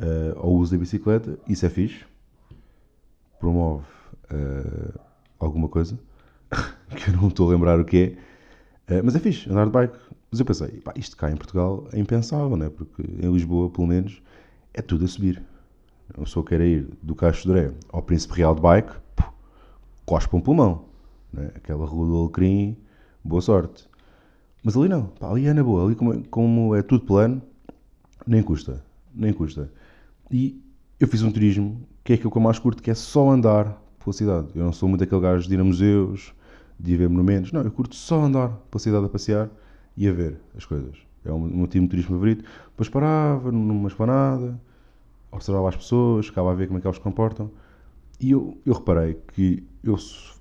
uh, 0.00 0.38
ao 0.38 0.52
uso 0.52 0.72
da 0.72 0.78
bicicleta, 0.78 1.38
isso 1.48 1.64
é 1.66 1.70
fixe. 1.70 2.04
Promove 3.38 3.84
uh, 4.32 5.00
alguma 5.38 5.68
coisa 5.68 5.98
que 6.96 7.10
eu 7.10 7.16
não 7.16 7.28
estou 7.28 7.48
a 7.48 7.52
lembrar 7.52 7.80
o 7.80 7.84
que 7.84 8.16
é. 8.88 8.94
Uh, 8.98 9.04
mas 9.04 9.14
é 9.14 9.18
fixe, 9.18 9.50
andar 9.50 9.66
de 9.66 9.70
bike. 9.70 9.96
Mas 10.30 10.40
eu 10.40 10.46
pensei, 10.46 10.80
pá, 10.80 10.92
isto 10.96 11.16
cá 11.16 11.30
em 11.30 11.36
Portugal 11.36 11.86
é 11.92 11.98
impensável, 11.98 12.56
né? 12.56 12.68
porque 12.68 13.02
em 13.02 13.32
Lisboa, 13.32 13.70
pelo 13.70 13.86
menos, 13.86 14.20
é 14.72 14.82
tudo 14.82 15.04
a 15.04 15.08
subir. 15.08 15.40
Uma 16.16 16.24
pessoa 16.24 16.44
quer 16.44 16.60
ir 16.60 16.88
do 17.02 17.14
de 17.14 17.48
Dré 17.48 17.72
ao 17.90 18.02
Príncipe 18.02 18.34
Real 18.34 18.54
de 18.54 18.60
Bike, 18.60 18.92
pô, 19.14 19.24
cospe 20.04 20.34
um 20.34 20.40
pulmão. 20.40 20.86
Né? 21.32 21.50
Aquela 21.54 21.86
rua 21.86 22.06
do 22.06 22.16
Alecrim, 22.16 22.76
boa 23.24 23.40
sorte. 23.40 23.88
Mas 24.62 24.76
ali 24.76 24.88
não, 24.88 25.06
pá, 25.06 25.30
ali 25.30 25.46
é 25.46 25.54
na 25.54 25.62
boa. 25.62 25.84
Ali 25.84 25.94
como, 25.94 26.22
como 26.28 26.74
é 26.74 26.82
tudo 26.82 27.04
plano, 27.04 27.40
nem 28.26 28.42
custa. 28.42 28.84
Nem 29.14 29.32
custa. 29.32 29.70
E 30.30 30.60
eu 30.98 31.08
fiz 31.08 31.22
um 31.22 31.30
turismo 31.30 31.86
que 32.02 32.12
é 32.12 32.16
aquilo 32.16 32.30
que 32.30 32.36
eu 32.36 32.42
mais 32.42 32.58
curto, 32.58 32.82
que 32.82 32.90
é 32.90 32.94
só 32.94 33.30
andar 33.30 33.80
pela 33.98 34.12
cidade. 34.12 34.48
Eu 34.54 34.64
não 34.64 34.72
sou 34.72 34.88
muito 34.88 35.04
aquele 35.04 35.20
gajo 35.20 35.48
de 35.48 35.54
ir 35.54 35.60
a 35.60 35.64
museus, 35.64 36.34
de 36.78 36.92
ir 36.92 36.96
ver 36.96 37.08
monumentos. 37.08 37.52
Não, 37.52 37.62
eu 37.62 37.70
curto 37.70 37.94
só 37.96 38.22
andar 38.22 38.48
pela 38.70 38.80
cidade 38.80 39.06
a 39.06 39.08
passear 39.08 39.50
e 39.96 40.08
a 40.08 40.12
ver 40.12 40.38
as 40.56 40.64
coisas. 40.64 40.96
É 41.24 41.32
o 41.32 41.38
meu 41.38 41.66
tipo 41.66 41.84
de 41.84 41.90
turismo 41.90 42.14
favorito. 42.14 42.44
Depois 42.70 42.88
parava 42.88 43.50
numa 43.50 43.88
esplanada, 43.88 44.60
observava 45.32 45.68
as 45.68 45.76
pessoas, 45.76 46.26
ficava 46.26 46.52
a 46.52 46.54
ver 46.54 46.66
como 46.66 46.78
é 46.78 46.80
que 46.80 46.86
elas 46.86 46.96
se 46.96 47.02
comportam. 47.02 47.50
E 48.20 48.30
eu, 48.30 48.58
eu 48.64 48.74
reparei 48.74 49.18
que 49.34 49.64
eu 49.82 49.96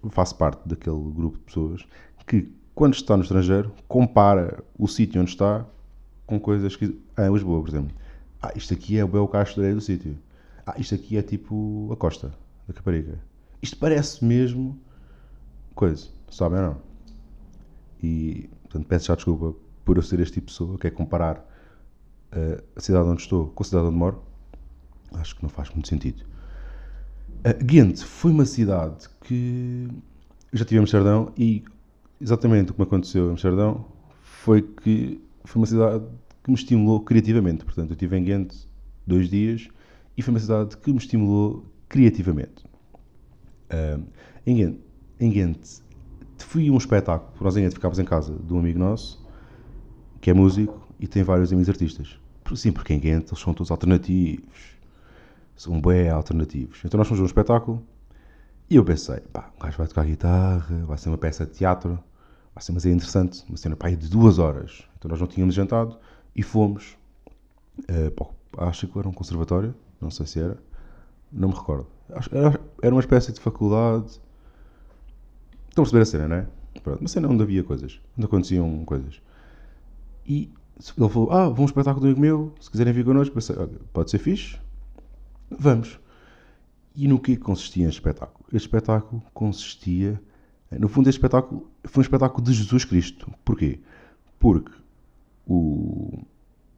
faço 0.10 0.36
parte 0.38 0.68
daquele 0.68 1.02
grupo 1.12 1.38
de 1.38 1.44
pessoas 1.44 1.86
que, 2.28 2.50
quando 2.76 2.94
está 2.94 3.16
no 3.16 3.24
estrangeiro, 3.24 3.72
compara 3.88 4.64
o 4.78 4.88
sítio 4.88 5.22
onde 5.22 5.32
está 5.32 5.66
com 6.26 6.40
coisas 6.40 6.76
que. 6.76 6.98
Ah, 7.16 7.28
em 7.28 7.34
Lisboa, 7.34 7.62
por 7.62 7.70
exemplo. 7.70 7.96
Ah, 8.44 8.52
isto 8.58 8.74
aqui 8.74 9.00
é 9.00 9.06
o 9.06 9.08
Bel 9.08 9.26
Castro 9.30 9.64
do 9.74 9.80
sítio. 9.80 10.18
Ah, 10.68 10.76
isto 10.78 10.94
aqui 10.94 11.18
é 11.18 11.22
tipo 11.22 11.90
a 11.94 11.96
costa 11.96 12.34
da 12.68 12.74
Caparica. 12.74 13.18
Isto 13.62 13.78
parece 13.78 14.24
mesmo 14.26 14.78
coisa, 15.74 16.10
sabem 16.30 16.60
ou 16.60 16.66
não? 16.66 16.78
E, 18.04 18.50
portanto, 18.64 18.86
peço 18.86 19.06
já 19.06 19.16
desculpa 19.16 19.58
por 19.86 19.96
eu 19.96 20.04
ser 20.04 20.20
este 20.20 20.34
tipo 20.34 20.48
de 20.48 20.52
pessoa, 20.52 20.78
que 20.78 20.88
é 20.88 20.92
comparar 20.92 21.38
uh, 21.38 22.62
a 22.76 22.82
cidade 22.82 23.08
onde 23.08 23.22
estou 23.22 23.48
com 23.48 23.64
a 23.64 23.66
cidade 23.66 23.86
onde 23.86 23.96
moro. 23.96 24.22
Acho 25.14 25.38
que 25.38 25.44
não 25.44 25.50
faz 25.50 25.70
muito 25.70 25.88
sentido. 25.88 26.26
Uh, 27.46 27.64
Ghent 27.64 28.00
foi 28.00 28.32
uma 28.32 28.46
cidade 28.46 29.08
que 29.22 29.88
já 30.52 30.66
tive 30.66 30.80
em 30.80 30.80
Amsterdão 30.80 31.32
e 31.38 31.64
exatamente 32.20 32.72
o 32.72 32.74
que 32.74 32.82
me 32.82 32.86
aconteceu 32.86 33.30
em 33.30 33.32
Amsterdão 33.32 33.86
foi 34.22 34.62
que 34.62 35.22
foi 35.46 35.62
uma 35.62 35.66
cidade 35.66 36.04
que 36.44 36.52
me 36.52 36.56
estimulou 36.56 37.00
criativamente. 37.00 37.64
Portanto, 37.64 37.92
eu 37.92 37.94
estive 37.94 38.18
em 38.18 38.24
Ghent 38.24 38.54
dois 39.08 39.30
dias 39.30 39.68
e 40.18 40.22
foi 40.22 40.34
uma 40.34 40.40
cidade 40.40 40.76
que 40.78 40.92
me 40.92 40.98
estimulou 40.98 41.66
criativamente. 41.88 42.66
Em, 44.46 44.56
Ghent, 44.56 44.78
em 45.20 45.32
Ghent 45.32 45.82
fui 46.38 46.68
a 46.68 46.72
um 46.72 46.78
espetáculo, 46.78 47.32
nós 47.42 47.56
em 47.58 47.62
Ghent 47.62 47.74
ficávamos 47.74 47.98
em 47.98 48.06
casa 48.06 48.36
de 48.36 48.54
um 48.54 48.60
amigo 48.60 48.78
nosso 48.78 49.26
que 50.22 50.30
é 50.30 50.34
músico 50.34 50.88
e 51.00 51.08
tem 51.08 51.24
vários 51.24 51.52
amigos 51.52 51.70
artistas. 51.70 52.20
Sim, 52.56 52.72
porque 52.72 52.94
em 52.94 53.00
Ghent 53.00 53.28
eles 53.30 53.40
são 53.40 53.54
todos 53.54 53.72
alternativos. 53.72 54.74
São 55.56 55.80
bem 55.80 56.10
alternativos. 56.10 56.82
Então 56.84 56.98
nós 56.98 57.08
fomos 57.08 57.20
a 57.22 57.24
um 57.24 57.26
espetáculo 57.26 57.82
e 58.70 58.76
eu 58.76 58.84
pensei, 58.84 59.22
pá, 59.32 59.52
um 59.56 59.60
gajo 59.64 59.78
vai 59.78 59.88
tocar 59.88 60.06
guitarra, 60.06 60.86
vai 60.86 60.98
ser 60.98 61.10
uma 61.10 61.18
peça 61.18 61.46
de 61.46 61.54
teatro, 61.54 61.98
vai 62.54 62.64
ser 62.64 62.72
uma 62.72 62.80
cena 62.80 62.96
interessante, 62.96 63.44
uma 63.48 63.58
cena 63.58 63.76
pá, 63.76 63.90
de 63.90 64.10
duas 64.10 64.40
horas. 64.40 64.84
Então 64.98 65.10
nós 65.10 65.20
não 65.20 65.28
tínhamos 65.28 65.56
jantado 65.56 65.98
e 66.36 66.42
fomos, 66.42 66.98
uh, 67.80 68.34
acho 68.58 68.88
que 68.88 69.00
era 69.00 69.08
um 69.08 69.14
conservatório, 69.14 69.76
não 70.02 70.10
sei 70.10 70.26
se 70.26 70.40
era, 70.40 70.58
não 71.32 71.50
me 71.50 71.56
recordo. 71.56 71.88
Era, 72.82 72.94
uma 72.94 73.00
espécie 73.00 73.32
de 73.32 73.40
faculdade. 73.40 74.22
Estão 75.70 75.84
a 75.84 75.86
perceber 75.90 76.02
a 76.02 76.06
cena, 76.06 76.28
não 76.28 76.36
é? 76.36 76.48
Pronto, 76.82 77.00
uma 77.00 77.08
cena 77.08 77.28
onde 77.28 77.42
havia 77.42 77.64
coisas, 77.64 78.00
onde 78.18 78.26
aconteciam 78.26 78.86
coisas. 78.86 79.22
E 80.26 80.52
ele 80.98 81.10
falou: 81.10 81.32
Ah, 81.32 81.46
vamos 81.46 81.60
um 81.60 81.66
espetáculo 81.66 82.02
do 82.02 82.08
amigo 82.08 82.22
meu, 82.22 82.54
se 82.60 82.70
quiserem 82.70 82.94
vir 82.94 83.06
connosco. 83.06 83.34
Pensei, 83.34 83.56
pode 83.92 84.12
ser 84.12 84.20
fixe? 84.20 84.58
Vamos. 85.50 86.00
E 86.96 87.08
no 87.08 87.20
que 87.20 87.36
consistia 87.38 87.88
este 87.88 88.00
espetáculo? 88.00 88.46
Este 88.48 88.68
espetáculo 88.68 89.24
consistia. 89.34 90.22
No 90.72 90.88
fundo, 90.88 91.10
este 91.10 91.18
espetáculo 91.18 91.70
foi 91.84 92.02
um 92.02 92.06
espetáculo 92.06 92.44
de 92.44 92.54
Jesus 92.54 92.86
Cristo. 92.86 93.32
Porquê? 93.44 93.80
Porque 94.40 94.72
o, 95.48 96.24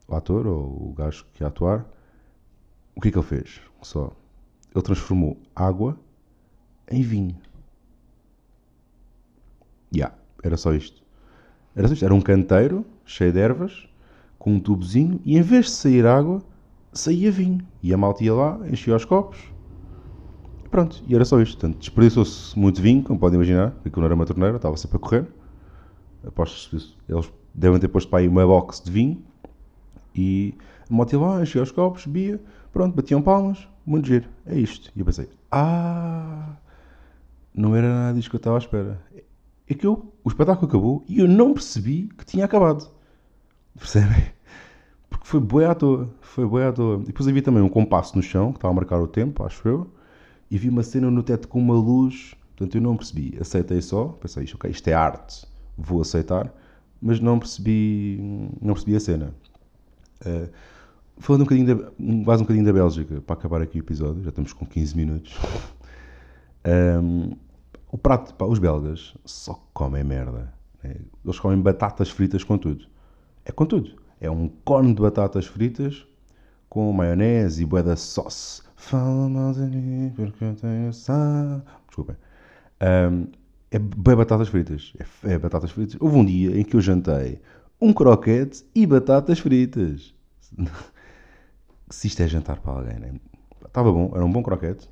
o 0.07 0.15
ator, 0.15 0.47
ou 0.47 0.89
o 0.89 0.93
gajo 0.93 1.25
que 1.33 1.43
ia 1.43 1.47
atuar, 1.47 1.85
o 2.95 3.01
que 3.01 3.09
é 3.09 3.11
que 3.11 3.17
ele 3.17 3.25
fez? 3.25 3.61
Só. 3.81 4.11
Ele 4.73 4.83
transformou 4.83 5.37
água 5.55 5.97
em 6.89 7.01
vinho. 7.01 7.37
Yeah, 9.93 10.15
era 10.43 10.57
só 10.57 10.73
isto. 10.73 11.03
Era, 11.75 11.87
só 11.87 11.93
isto. 11.93 12.05
era 12.05 12.13
um 12.13 12.21
canteiro 12.21 12.85
cheio 13.05 13.31
de 13.31 13.39
ervas, 13.39 13.87
com 14.37 14.53
um 14.53 14.59
tubozinho, 14.59 15.19
e 15.23 15.37
em 15.37 15.41
vez 15.41 15.65
de 15.65 15.71
sair 15.71 16.05
água, 16.05 16.41
saía 16.91 17.31
vinho. 17.31 17.65
E 17.81 17.93
a 17.93 17.97
malta 17.97 18.23
ia 18.23 18.33
lá, 18.33 18.59
enchia 18.67 18.95
os 18.95 19.05
copos. 19.05 19.39
Pronto, 20.69 21.01
e 21.07 21.15
era 21.15 21.23
só 21.23 21.39
isto. 21.41 21.57
Portanto, 21.57 21.79
desperdiçou-se 21.79 22.57
muito 22.57 22.81
vinho, 22.81 23.03
como 23.03 23.19
podem 23.19 23.35
imaginar, 23.35 23.71
porque 23.71 23.97
não 23.99 24.05
era 24.05 24.15
uma 24.15 24.25
torneira, 24.25 24.57
estava 24.57 24.75
sempre 24.75 24.97
a 24.97 24.99
correr. 24.99 25.27
Aposto 26.25 26.75
eles 27.07 27.31
devem 27.55 27.79
ter 27.79 27.87
posto 27.87 28.09
para 28.09 28.19
aí 28.19 28.27
uma 28.27 28.45
box 28.45 28.83
de 28.83 28.91
vinho. 28.91 29.23
E 30.13 30.53
a 30.89 30.93
ia 30.93 31.19
lá, 31.19 31.41
enchia 31.41 31.63
os 31.63 31.71
copos, 31.71 32.05
bebia, 32.05 32.41
pronto, 32.71 32.95
batiam 32.95 33.21
palmas, 33.21 33.67
muito 33.85 34.07
giro. 34.07 34.27
É 34.45 34.57
isto. 34.57 34.91
E 34.95 34.99
eu 34.99 35.05
pensei, 35.05 35.29
ah, 35.51 36.55
não 37.53 37.75
era 37.75 37.87
nada 37.87 38.17
disso 38.17 38.29
que 38.29 38.35
eu 38.35 38.39
estava 38.39 38.57
à 38.57 38.59
espera 38.59 39.01
é 39.67 39.73
que 39.73 39.85
eu, 39.85 40.13
o 40.23 40.29
espetáculo 40.29 40.67
acabou 40.67 41.03
e 41.07 41.19
eu 41.19 41.27
não 41.27 41.53
percebi 41.53 42.09
que 42.17 42.25
tinha 42.25 42.45
acabado. 42.45 42.89
Percebem? 43.77 44.23
Porque 45.09 45.25
foi 45.25 45.39
boa 45.39 45.71
à 45.71 45.75
toa. 45.75 46.13
Foi 46.21 46.45
boa 46.45 46.69
à 46.69 46.71
toa. 46.71 47.01
E 47.01 47.05
depois 47.05 47.27
havia 47.27 47.41
também 47.41 47.63
um 47.63 47.69
compasso 47.69 48.15
no 48.15 48.21
chão, 48.21 48.51
que 48.51 48.57
estava 48.57 48.71
a 48.71 48.75
marcar 48.75 49.01
o 49.01 49.07
tempo, 49.07 49.43
acho 49.43 49.67
eu. 49.67 49.89
E 50.51 50.57
vi 50.57 50.69
uma 50.69 50.83
cena 50.83 51.09
no 51.09 51.23
teto 51.23 51.47
com 51.47 51.59
uma 51.59 51.73
luz. 51.73 52.35
Portanto, 52.55 52.75
eu 52.75 52.81
não 52.81 52.95
percebi. 52.95 53.37
Aceitei 53.39 53.81
só. 53.81 54.09
Pensei, 54.09 54.43
isto, 54.43 54.55
ok, 54.55 54.69
isto 54.69 54.87
é 54.87 54.93
arte. 54.93 55.47
Vou 55.77 56.01
aceitar. 56.01 56.53
Mas 57.05 57.19
não 57.19 57.37
percebi, 57.37 58.17
não 58.59 58.73
percebi 58.73 58.95
a 58.95 58.99
cena. 58.99 59.35
Uh, 60.21 60.49
falando 61.19 61.41
um 61.41 61.43
bocadinho 61.43 61.67
da, 61.67 61.91
mais 61.99 62.41
um 62.41 62.43
bocadinho 62.43 62.65
da 62.65 62.73
Bélgica, 62.73 63.21
para 63.21 63.35
acabar 63.35 63.61
aqui 63.61 63.77
o 63.77 63.83
episódio, 63.83 64.23
já 64.23 64.29
estamos 64.29 64.51
com 64.53 64.65
15 64.65 64.97
minutos. 64.97 65.37
Um, 66.65 67.33
o 67.91 67.97
prato, 67.99 68.33
pá, 68.33 68.45
os 68.45 68.57
belgas 68.57 69.13
só 69.23 69.53
comem 69.71 70.03
merda. 70.03 70.51
Né? 70.83 70.95
Eles 71.23 71.37
comem 71.37 71.61
batatas 71.61 72.09
fritas 72.09 72.43
com 72.43 72.57
tudo. 72.57 72.87
É 73.45 73.51
com 73.51 73.67
tudo. 73.67 73.91
É 74.19 74.31
um 74.31 74.47
cone 74.47 74.95
de 74.95 74.99
batatas 74.99 75.45
fritas 75.45 76.07
com 76.67 76.91
maionese 76.91 77.61
e 77.61 77.65
bué 77.67 77.83
da 77.83 77.95
sauce. 77.95 78.63
Fala 78.75 79.29
mal 79.29 79.53
de 79.53 79.61
mim 79.61 80.11
porque 80.15 80.43
eu 80.43 80.55
tenho 80.55 80.91
sal. 80.91 81.61
Desculpem. 81.85 82.15
Um, 82.81 83.27
é 83.75 83.79
bem 83.79 84.15
batatas 84.15 84.47
fritas. 84.47 84.93
É, 84.97 85.33
é, 85.33 85.37
batatas 85.37 85.69
fritas. 85.69 85.97
Houve 85.99 86.15
um 86.15 86.23
dia 86.23 86.57
em 86.57 86.63
que 86.63 86.77
eu 86.77 86.81
jantei 86.81 87.41
um 87.81 87.91
croquete 87.91 88.65
e 88.73 88.85
batatas 88.85 89.39
fritas. 89.39 90.13
Se 91.89 92.07
isto 92.07 92.21
é 92.21 92.27
jantar 92.27 92.61
para 92.61 92.71
alguém, 92.71 92.97
né? 92.97 93.19
Estava 93.65 93.91
bom, 93.91 94.13
era 94.15 94.23
um 94.23 94.31
bom 94.31 94.41
croquete. 94.41 94.87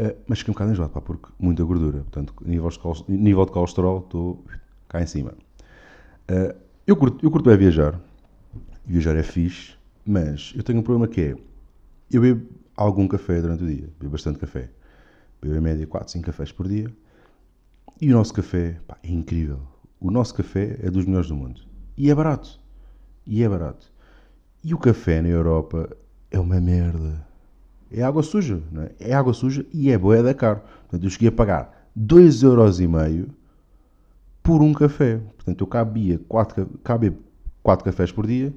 Uh, 0.00 0.14
mas 0.28 0.38
fiquei 0.38 0.52
um 0.52 0.54
bocado 0.54 0.70
enjoado, 0.70 0.92
pá, 0.92 1.00
porque 1.00 1.28
muita 1.40 1.64
gordura. 1.64 1.98
Portanto, 1.98 2.32
nível 2.46 2.68
de, 2.68 3.12
nível 3.12 3.44
de 3.44 3.50
colesterol, 3.50 3.98
estou 3.98 4.44
cá 4.88 5.02
em 5.02 5.06
cima. 5.06 5.32
Uh, 6.30 6.56
eu, 6.86 6.94
curto, 6.94 7.26
eu 7.26 7.32
curto 7.32 7.54
viajar. 7.56 8.00
Viajar 8.86 9.16
é 9.16 9.24
fixe, 9.24 9.74
mas 10.06 10.52
eu 10.54 10.62
tenho 10.62 10.78
um 10.78 10.82
problema 10.82 11.08
que 11.08 11.20
é... 11.20 11.36
Eu 12.12 12.22
bebo 12.22 12.48
algum 12.76 13.08
café 13.08 13.40
durante 13.40 13.64
o 13.64 13.66
dia. 13.66 13.90
Bebo 13.98 14.12
bastante 14.12 14.38
café. 14.38 14.70
Bebo 15.42 15.56
em 15.56 15.60
média 15.60 15.84
4, 15.84 16.12
5 16.12 16.24
cafés 16.24 16.52
por 16.52 16.68
dia. 16.68 16.88
E 18.00 18.12
o 18.12 18.16
nosso 18.16 18.32
café, 18.32 18.80
pá, 18.86 18.96
é 19.02 19.10
incrível. 19.10 19.60
O 20.00 20.10
nosso 20.10 20.34
café 20.34 20.78
é 20.82 20.90
dos 20.90 21.04
melhores 21.04 21.28
do 21.28 21.36
mundo. 21.36 21.60
E 21.96 22.10
é 22.10 22.14
barato. 22.14 22.60
E 23.26 23.42
é 23.42 23.48
barato. 23.48 23.92
E 24.62 24.72
o 24.72 24.78
café 24.78 25.20
na 25.20 25.28
Europa 25.28 25.88
é 26.30 26.38
uma 26.38 26.60
merda 26.60 27.26
é 27.90 28.02
água 28.02 28.22
suja, 28.22 28.60
não 28.70 28.82
é? 28.82 28.90
É 29.00 29.14
água 29.14 29.32
suja 29.32 29.64
e 29.72 29.90
é 29.90 29.96
boa 29.96 30.22
da 30.22 30.34
caro. 30.34 30.60
Portanto, 30.82 31.04
eu 31.04 31.10
cheguei 31.10 31.28
a 31.28 31.32
pagar 31.32 31.88
2,5€ 31.98 33.28
por 34.42 34.62
um 34.62 34.72
café. 34.72 35.20
Portanto, 35.36 35.62
eu 35.62 35.66
cabia 35.66 36.20
4, 36.28 36.66
cabia 36.84 37.16
4 37.62 37.84
cafés 37.84 38.12
por 38.12 38.26
dia, 38.26 38.54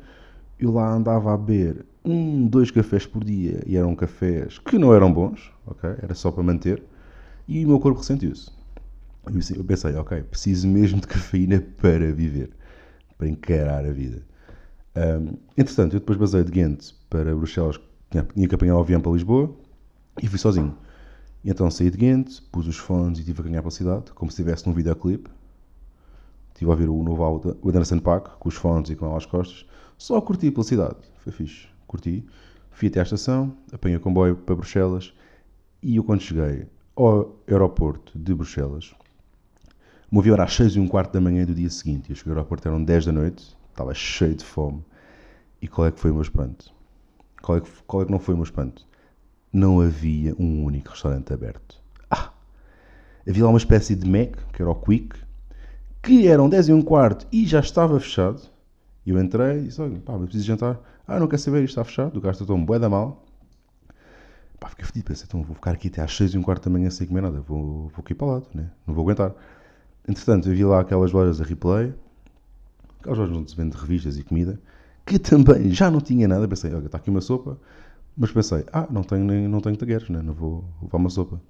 eu 0.60 0.72
lá 0.72 0.94
andava 0.94 1.34
a 1.34 1.38
beber 1.38 1.86
um, 2.04 2.48
dois 2.48 2.72
cafés 2.72 3.06
por 3.06 3.24
dia 3.24 3.64
e 3.66 3.78
eram 3.78 3.96
cafés 3.96 4.60
que 4.60 4.78
não 4.78 4.94
eram 4.94 5.12
bons, 5.12 5.52
ok? 5.66 5.90
Era 6.02 6.14
só 6.14 6.32
para 6.32 6.44
manter 6.44 6.84
e 7.48 7.64
o 7.66 7.68
meu 7.70 7.80
corpo 7.80 8.00
ressentiu-se. 8.00 8.52
Eu 9.26 9.64
pensei, 9.64 9.96
ok, 9.96 10.24
preciso 10.24 10.68
mesmo 10.68 11.00
de 11.00 11.08
cafeína 11.08 11.62
para 11.78 12.12
viver, 12.12 12.50
para 13.18 13.28
encarar 13.28 13.86
a 13.86 13.92
vida. 13.92 14.24
Um, 14.96 15.38
entretanto, 15.58 15.96
eu 15.96 16.00
depois 16.00 16.18
basei 16.18 16.44
de 16.44 16.52
Ghent 16.52 16.92
para 17.10 17.36
Bruxelas 17.36 17.80
tinha, 18.12 18.24
tinha 18.24 18.48
que 18.48 18.56
apanhar 18.56 18.76
o 18.76 18.80
avião 18.80 19.00
para 19.00 19.12
Lisboa 19.12 19.56
e 20.22 20.28
fui 20.28 20.38
sozinho. 20.38 20.76
E 21.44 21.50
então 21.50 21.70
saí 21.72 21.90
de 21.90 21.98
Ghent, 21.98 22.42
pus 22.52 22.68
os 22.68 22.78
fones 22.78 23.20
e 23.20 23.22
estive 23.22 23.40
a 23.40 23.44
ganhar 23.44 23.62
pela 23.62 23.72
cidade, 23.72 24.12
como 24.14 24.30
se 24.30 24.42
estivesse 24.42 24.68
num 24.68 24.74
videoclipe. 24.74 25.30
Estive 26.50 26.70
a 26.70 26.74
ouvir 26.74 26.90
o 26.90 27.04
novo 27.04 27.24
álbum 27.24 27.56
o 27.62 27.70
Anderson 27.70 28.00
Paak, 28.00 28.38
com 28.38 28.50
os 28.50 28.56
fones 28.56 28.90
e 28.90 28.96
com 28.96 29.06
ela 29.06 29.18
às 29.18 29.26
costas. 29.26 29.66
Só 29.98 30.20
curti 30.20 30.52
pela 30.52 30.64
cidade. 30.64 30.98
Foi 31.20 31.32
fixe. 31.32 31.68
Curti. 31.88 32.26
Fui 32.70 32.88
até 32.88 33.00
à 33.00 33.04
estação, 33.04 33.56
apanhei 33.72 33.98
o 33.98 34.00
comboio 34.00 34.36
para 34.36 34.56
Bruxelas 34.56 35.14
e 35.84 35.96
eu 35.98 36.04
quando 36.04 36.22
cheguei 36.22 36.68
ao 36.96 37.36
aeroporto 37.48 38.18
de 38.18 38.34
Bruxelas, 38.34 38.94
avião 40.20 40.34
era 40.34 40.44
às 40.44 40.54
6 40.54 40.76
e 40.76 40.80
um 40.80 40.88
quarto 40.88 41.14
da 41.14 41.22
manhã 41.22 41.46
do 41.46 41.56
dia 41.56 41.70
seguinte. 41.70 42.10
Eu 42.10 42.16
cheguei 42.16 42.34
ao 42.34 42.38
aeroporto, 42.38 42.68
eram 42.68 42.84
10 42.84 43.06
da 43.06 43.12
noite, 43.12 43.58
estava 43.70 43.94
cheio 43.94 44.36
de 44.36 44.44
fome. 44.44 44.84
E 45.62 45.68
qual 45.68 45.88
é 45.88 45.92
que 45.92 46.00
foi 46.00 46.12
o 46.12 46.14
meu 46.14 46.24
espanto? 46.24 46.74
Qual 47.42 47.58
é, 47.58 47.62
que, 47.62 47.70
qual 47.88 48.04
é 48.04 48.06
que 48.06 48.12
não 48.12 48.20
foi 48.20 48.34
o 48.34 48.38
meu 48.38 48.44
espanto? 48.44 48.86
Não 49.54 49.80
havia 49.82 50.36
um 50.38 50.64
único 50.64 50.90
restaurante 50.90 51.34
aberto. 51.34 51.82
Ah! 52.10 52.32
Havia 53.28 53.44
lá 53.44 53.50
uma 53.50 53.58
espécie 53.58 53.96
de 53.96 54.10
Mac, 54.10 54.36
que 54.54 54.62
era 54.62 54.70
o 54.70 54.76
Quick, 54.76 55.16
que 56.02 56.28
eram 56.28 56.50
10 56.50 56.70
e 56.70 56.74
um 56.74 56.82
quarto 56.82 57.28
e 57.32 57.46
já 57.46 57.60
estava 57.60 58.00
fechado. 58.00 58.42
E 59.06 59.12
eu 59.12 59.20
entrei 59.20 59.60
e 59.60 59.64
disse, 59.64 59.82
olha, 59.82 60.00
pá, 60.00 60.18
preciso 60.18 60.46
jantar. 60.46 60.80
Ah, 61.08 61.20
não 61.20 61.28
quer 61.28 61.38
saber, 61.38 61.64
isto 61.64 61.72
está 61.72 61.84
fechado, 61.84 62.18
o 62.18 62.22
gajo 62.22 62.34
está 62.34 62.46
tão 62.46 62.64
bué 62.64 62.80
da 62.80 62.90
mal. 62.90 63.24
Pá, 64.60 64.70
fiquei 64.70 64.86
fedido, 64.86 65.06
pensei, 65.06 65.26
então 65.28 65.42
vou 65.42 65.56
ficar 65.56 65.72
aqui 65.72 65.88
até 65.88 66.02
às 66.02 66.16
6 66.16 66.34
e 66.34 66.38
um 66.38 66.44
quarto 66.44 66.66
da 66.66 66.70
manhã 66.70 66.90
sem 66.90 67.08
comer 67.08 67.22
nada, 67.22 67.42
vou, 67.42 67.90
vou 67.90 68.00
aqui 68.00 68.14
para 68.14 68.28
o 68.28 68.32
lado, 68.32 68.48
né? 68.54 68.70
não 68.86 68.94
vou 68.94 69.04
aguentar. 69.04 69.34
Entretanto, 70.08 70.50
eu 70.50 70.56
vi 70.56 70.66
lá 70.66 70.82
aquelas 70.82 71.12
lojas 71.12 71.38
da 71.38 71.46
Replay, 71.46 71.94
aquelas 73.00 73.20
lojas 73.20 73.38
onde 73.38 73.52
se 73.52 73.58
vende 73.58 73.78
revistas 73.78 74.18
e 74.18 74.24
comida, 74.24 74.60
que 75.06 75.20
também 75.20 75.70
já 75.72 75.92
não 75.92 76.02
tinha 76.02 76.28
nada. 76.28 76.48
Pensei, 76.48 76.74
olha, 76.74 76.86
está 76.86 76.98
aqui 76.98 77.10
uma 77.10 77.22
sopa. 77.22 77.58
Mas 78.18 78.32
pensei, 78.32 78.66
ah, 78.74 78.88
não 78.90 79.04
tenho, 79.04 79.24
nem, 79.24 79.48
não 79.48 79.62
tenho 79.62 79.78
tagueiros, 79.78 80.10
né? 80.10 80.22
não 80.22 80.34
vou 80.34 80.66
levar 80.82 80.98
uma 80.98 81.10
sopa. 81.10 81.42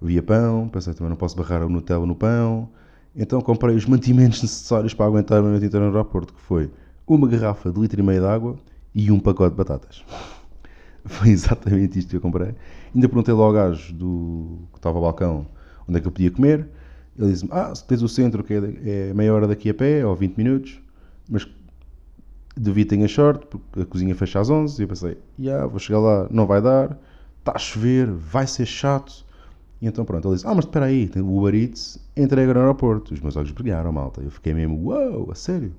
Via 0.00 0.22
pão, 0.22 0.68
pensei, 0.68 0.94
também 0.94 1.10
não 1.10 1.16
posso 1.16 1.36
barrar 1.36 1.62
o 1.62 1.68
Nutella 1.68 2.06
no 2.06 2.14
pão. 2.14 2.68
Então 3.16 3.40
comprei 3.40 3.74
os 3.74 3.86
mantimentos 3.86 4.42
necessários 4.42 4.94
para 4.94 5.06
aguentar 5.06 5.38
a 5.38 5.42
noite 5.42 5.66
inteira 5.66 5.86
no 5.86 5.92
aeroporto, 5.92 6.34
que 6.34 6.40
foi 6.40 6.70
uma 7.06 7.26
garrafa 7.26 7.72
de 7.72 7.80
litro 7.80 8.00
e 8.00 8.02
meio 8.02 8.20
de 8.20 8.26
água 8.26 8.56
e 8.94 9.10
um 9.10 9.18
pacote 9.18 9.50
de 9.50 9.56
batatas. 9.56 10.04
Foi 11.04 11.30
exatamente 11.30 11.98
isto 11.98 12.10
que 12.10 12.16
eu 12.16 12.20
comprei. 12.20 12.54
Ainda 12.94 13.08
perguntei 13.08 13.32
logo 13.32 13.46
ao 13.46 13.52
gajo 13.52 13.94
do, 13.94 14.58
que 14.72 14.78
estava 14.78 14.98
ao 14.98 15.02
balcão 15.02 15.46
onde 15.88 15.98
é 15.98 16.00
que 16.00 16.06
eu 16.06 16.12
podia 16.12 16.30
comer. 16.30 16.68
Ele 17.18 17.32
disse-me, 17.32 17.50
ah, 17.52 17.74
se 17.74 17.84
tens 17.84 18.00
o 18.00 18.08
centro 18.08 18.44
que 18.44 18.54
é, 18.54 19.08
é 19.08 19.14
meia 19.14 19.34
hora 19.34 19.48
daqui 19.48 19.68
a 19.68 19.74
pé, 19.74 20.06
ou 20.06 20.14
20 20.14 20.36
minutos, 20.36 20.80
mas 21.28 21.46
devia 22.56 22.86
ter 22.86 23.08
short, 23.08 23.46
porque 23.46 23.80
a 23.80 23.84
cozinha 23.86 24.14
fecha 24.14 24.40
às 24.40 24.48
11, 24.48 24.80
e 24.80 24.84
eu 24.84 24.88
pensei, 24.88 25.18
yeah, 25.38 25.66
vou 25.66 25.78
chegar 25.78 25.98
lá, 25.98 26.28
não 26.30 26.46
vai 26.46 26.62
dar, 26.62 26.96
está 27.40 27.52
a 27.54 27.58
chover, 27.58 28.10
vai 28.10 28.46
ser 28.46 28.66
chato. 28.66 29.24
E 29.80 29.86
então 29.86 30.04
pronto, 30.04 30.28
ele 30.28 30.34
disse, 30.34 30.46
ah, 30.46 30.54
mas 30.54 30.64
espera 30.64 30.86
aí, 30.86 31.10
o 31.16 31.38
Uber 31.38 31.54
Eats 31.54 31.98
entrega 32.16 32.52
no 32.54 32.60
aeroporto. 32.60 33.14
Os 33.14 33.20
meus 33.20 33.36
olhos 33.36 33.52
brilharam, 33.52 33.92
malta. 33.92 34.20
Eu 34.20 34.30
fiquei 34.30 34.52
mesmo, 34.54 34.88
uau, 34.88 35.30
a 35.30 35.34
sério? 35.34 35.72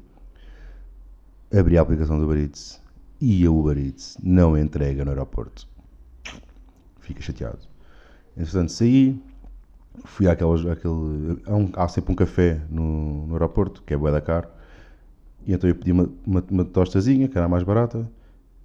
Abri 1.54 1.78
a 1.78 1.82
aplicação 1.82 2.18
do 2.18 2.26
Uber 2.26 2.38
Eats 2.38 2.82
e 3.20 3.46
a 3.46 3.52
Uber 3.52 3.78
Eats 3.78 4.18
não 4.24 4.58
entrega 4.58 5.04
no 5.04 5.12
aeroporto. 5.12 5.68
Fica 7.02 7.22
chateado. 7.22 7.60
Entretanto, 8.38 8.72
saí, 8.72 9.20
fui 10.06 10.28
àquelas, 10.28 10.66
àquele, 10.66 11.42
há, 11.46 11.56
um, 11.56 11.70
há 11.74 11.88
sempre 11.88 12.12
um 12.12 12.16
café 12.16 12.62
no, 12.70 13.28
no 13.28 13.34
aeroporto, 13.34 13.84
que 13.84 13.94
é 13.94 13.98
bué 13.98 14.12
da 14.12 14.22
caro, 14.22 14.48
e 15.46 15.54
então 15.54 15.70
eu 15.70 15.76
pedi 15.76 15.92
uma, 15.92 16.10
uma, 16.26 16.44
uma 16.50 16.66
tostazinha, 16.66 17.28
que 17.28 17.38
era 17.38 17.46
a 17.46 17.50
mais 17.50 17.64
barata, 17.64 18.10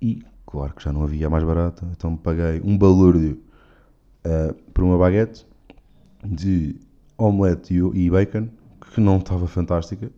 e 0.00 0.22
claro 0.46 0.74
que 0.74 0.82
já 0.82 0.92
não 0.92 1.02
havia 1.02 1.26
a 1.26 1.30
mais 1.30 1.44
barata, 1.44 1.86
então 1.92 2.16
paguei 2.16 2.60
um 2.64 2.76
balúrdio 2.76 3.40
uh, 4.24 4.54
por 4.72 4.84
uma 4.84 4.98
baguete 4.98 5.46
de 6.24 6.76
omelete 7.16 7.74
e, 7.74 8.06
e 8.06 8.10
bacon, 8.10 8.48
que 8.92 9.00
não 9.00 9.18
estava 9.18 9.46
fantástica, 9.46 10.10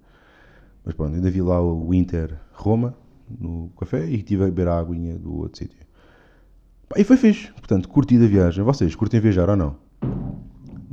mas 0.85 0.95
pronto, 0.95 1.15
ainda 1.15 1.31
vi 1.31 1.43
lá 1.43 1.61
o 1.61 1.93
Inter 1.93 2.39
Roma 2.53 2.95
no 3.29 3.71
café 3.79 4.07
e 4.07 4.23
tive 4.23 4.45
a 4.45 4.47
beber 4.47 4.69
a 4.69 4.79
aguinha 4.79 5.19
do 5.19 5.35
outro 5.35 5.59
sítio. 5.59 5.87
E 6.95 7.03
foi 7.03 7.17
fixe, 7.17 7.51
portanto, 7.53 7.89
curti 7.89 8.17
a 8.17 8.29
viagem. 8.29 8.63
Vocês 8.63 8.95
curtem 8.95 9.19
viajar 9.19 9.51
ou 9.51 9.57
não? 9.57 9.86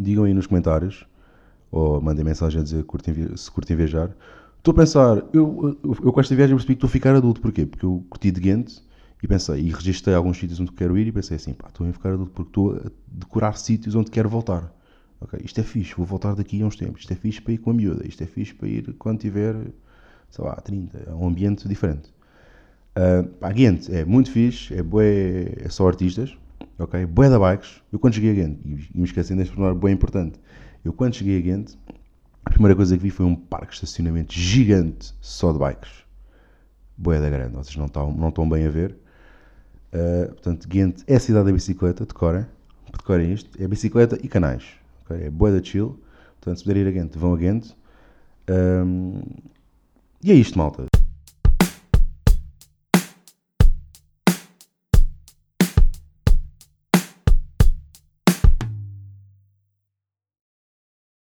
Digam 0.04 0.26
aí 0.26 0.34
nos 0.34 0.48
comentários, 0.48 1.06
ou 1.72 2.02
mandem 2.02 2.24
mensagem 2.24 2.62
a 2.62 2.64
dizer 2.64 2.84
curtem, 2.84 3.36
se 3.36 3.50
curtem 3.50 3.76
viajar. 3.76 4.12
Estou 4.58 4.72
a 4.72 4.76
pensar, 4.76 5.18
eu, 5.34 5.78
eu, 5.84 5.98
eu, 6.04 6.14
com 6.14 6.20
esta 6.22 6.36
viagem 6.36 6.56
percebi 6.56 6.76
que 6.76 6.78
estou 6.78 6.88
a 6.88 6.92
ficar 6.92 7.16
adulto. 7.16 7.42
Porquê? 7.42 7.66
Porque 7.66 7.86
eu 7.86 8.06
curti 8.10 8.32
de 8.32 8.40
Ghent 8.40 8.80
e 9.22 9.28
pensei, 9.28 9.60
e 9.60 9.70
registrei 9.70 10.16
alguns 10.16 10.38
sítios 10.38 10.60
onde 10.60 10.72
quero 10.72 10.98
ir 10.98 11.08
e 11.08 11.12
pensei 11.12 11.38
assim, 11.38 11.54
pá, 11.54 11.68
estou 11.68 11.88
a 11.88 11.92
ficar 11.92 12.14
adulto 12.14 12.32
porque 12.32 12.50
estou 12.50 12.76
a 12.76 12.92
decorar 13.08 13.58
sítios 13.58 13.96
onde 13.96 14.12
quero 14.12 14.30
voltar. 14.30 14.72
Ok, 15.20 15.40
isto 15.44 15.60
é 15.60 15.64
fixe, 15.64 15.96
vou 15.96 16.06
voltar 16.06 16.36
daqui 16.36 16.62
a 16.62 16.66
uns 16.66 16.76
tempos. 16.76 17.02
Isto 17.02 17.14
é 17.14 17.16
fixe 17.16 17.42
para 17.42 17.54
ir 17.54 17.58
com 17.58 17.72
a 17.72 17.74
miúda. 17.74 18.06
Isto 18.08 18.24
é 18.24 18.26
fixe 18.26 18.54
para 18.54 18.68
ir 18.68 18.94
quando 19.00 19.20
tiver, 19.20 19.56
sei 20.30 20.46
lá, 20.46 20.56
30. 20.56 20.98
É 21.08 21.14
um 21.14 21.28
ambiente 21.28 21.68
diferente. 21.68 22.14
Uh, 22.96 23.28
pá, 23.40 23.52
é 23.90 24.06
muito 24.06 24.30
fixe, 24.30 24.74
é, 24.76 24.84
bué, 24.84 25.54
é 25.58 25.70
só 25.70 25.88
artistas, 25.88 26.38
ok? 26.80 27.06
Bué 27.06 27.30
da 27.30 27.40
bikes. 27.40 27.82
Eu 27.92 28.00
quando 28.00 28.14
cheguei 28.14 28.32
a 28.32 28.34
Ghent, 28.34 28.60
e, 28.66 28.98
me 28.98 29.04
esqueci 29.04 29.36
deste 29.36 29.54
pormenor 29.54 29.76
bem 29.76 29.94
importante, 29.94 30.40
eu 30.84 30.94
quando 30.94 31.16
cheguei 31.16 31.38
a 31.38 31.42
Ghent, 31.42 31.76
a 32.46 32.50
primeira 32.50 32.76
coisa 32.76 32.98
que 32.98 33.04
vi 33.04 33.10
foi 33.10 33.26
um 33.26 33.36
parque 33.36 33.70
de 33.70 33.76
estacionamento 33.76 34.34
gigante 34.34 35.14
só 35.22 35.52
de 35.52 35.60
bikes. 35.60 36.04
Boeda 36.98 37.30
grande, 37.30 37.56
vocês 37.56 37.76
não 37.76 37.86
estão, 37.86 38.12
não 38.14 38.30
estão 38.30 38.48
bem 38.48 38.66
a 38.66 38.70
ver. 38.70 38.96
Uh, 39.94 40.28
portanto, 40.34 40.68
Ghent 40.68 41.04
é 41.08 41.16
a 41.16 41.20
cidade 41.20 41.46
da 41.46 41.52
bicicleta, 41.52 42.06
decorem. 42.06 42.46
Decorem 42.92 43.34
isto. 43.34 43.50
É 43.62 43.68
bicicleta 43.68 44.18
e 44.22 44.28
canais. 44.28 44.64
Okay? 45.06 45.26
É 45.26 45.30
boeda 45.30 45.64
chill. 45.64 46.00
Portanto, 46.40 46.58
se 46.58 46.64
puderem 46.64 46.84
ir 46.84 46.88
a 46.88 46.92
Ghent, 46.92 47.16
vão 47.16 47.34
a 47.34 47.38
Ghent. 47.38 47.76
Um, 48.50 49.22
e 50.24 50.32
é 50.32 50.36
isto, 50.36 50.58
malta. 50.58 50.93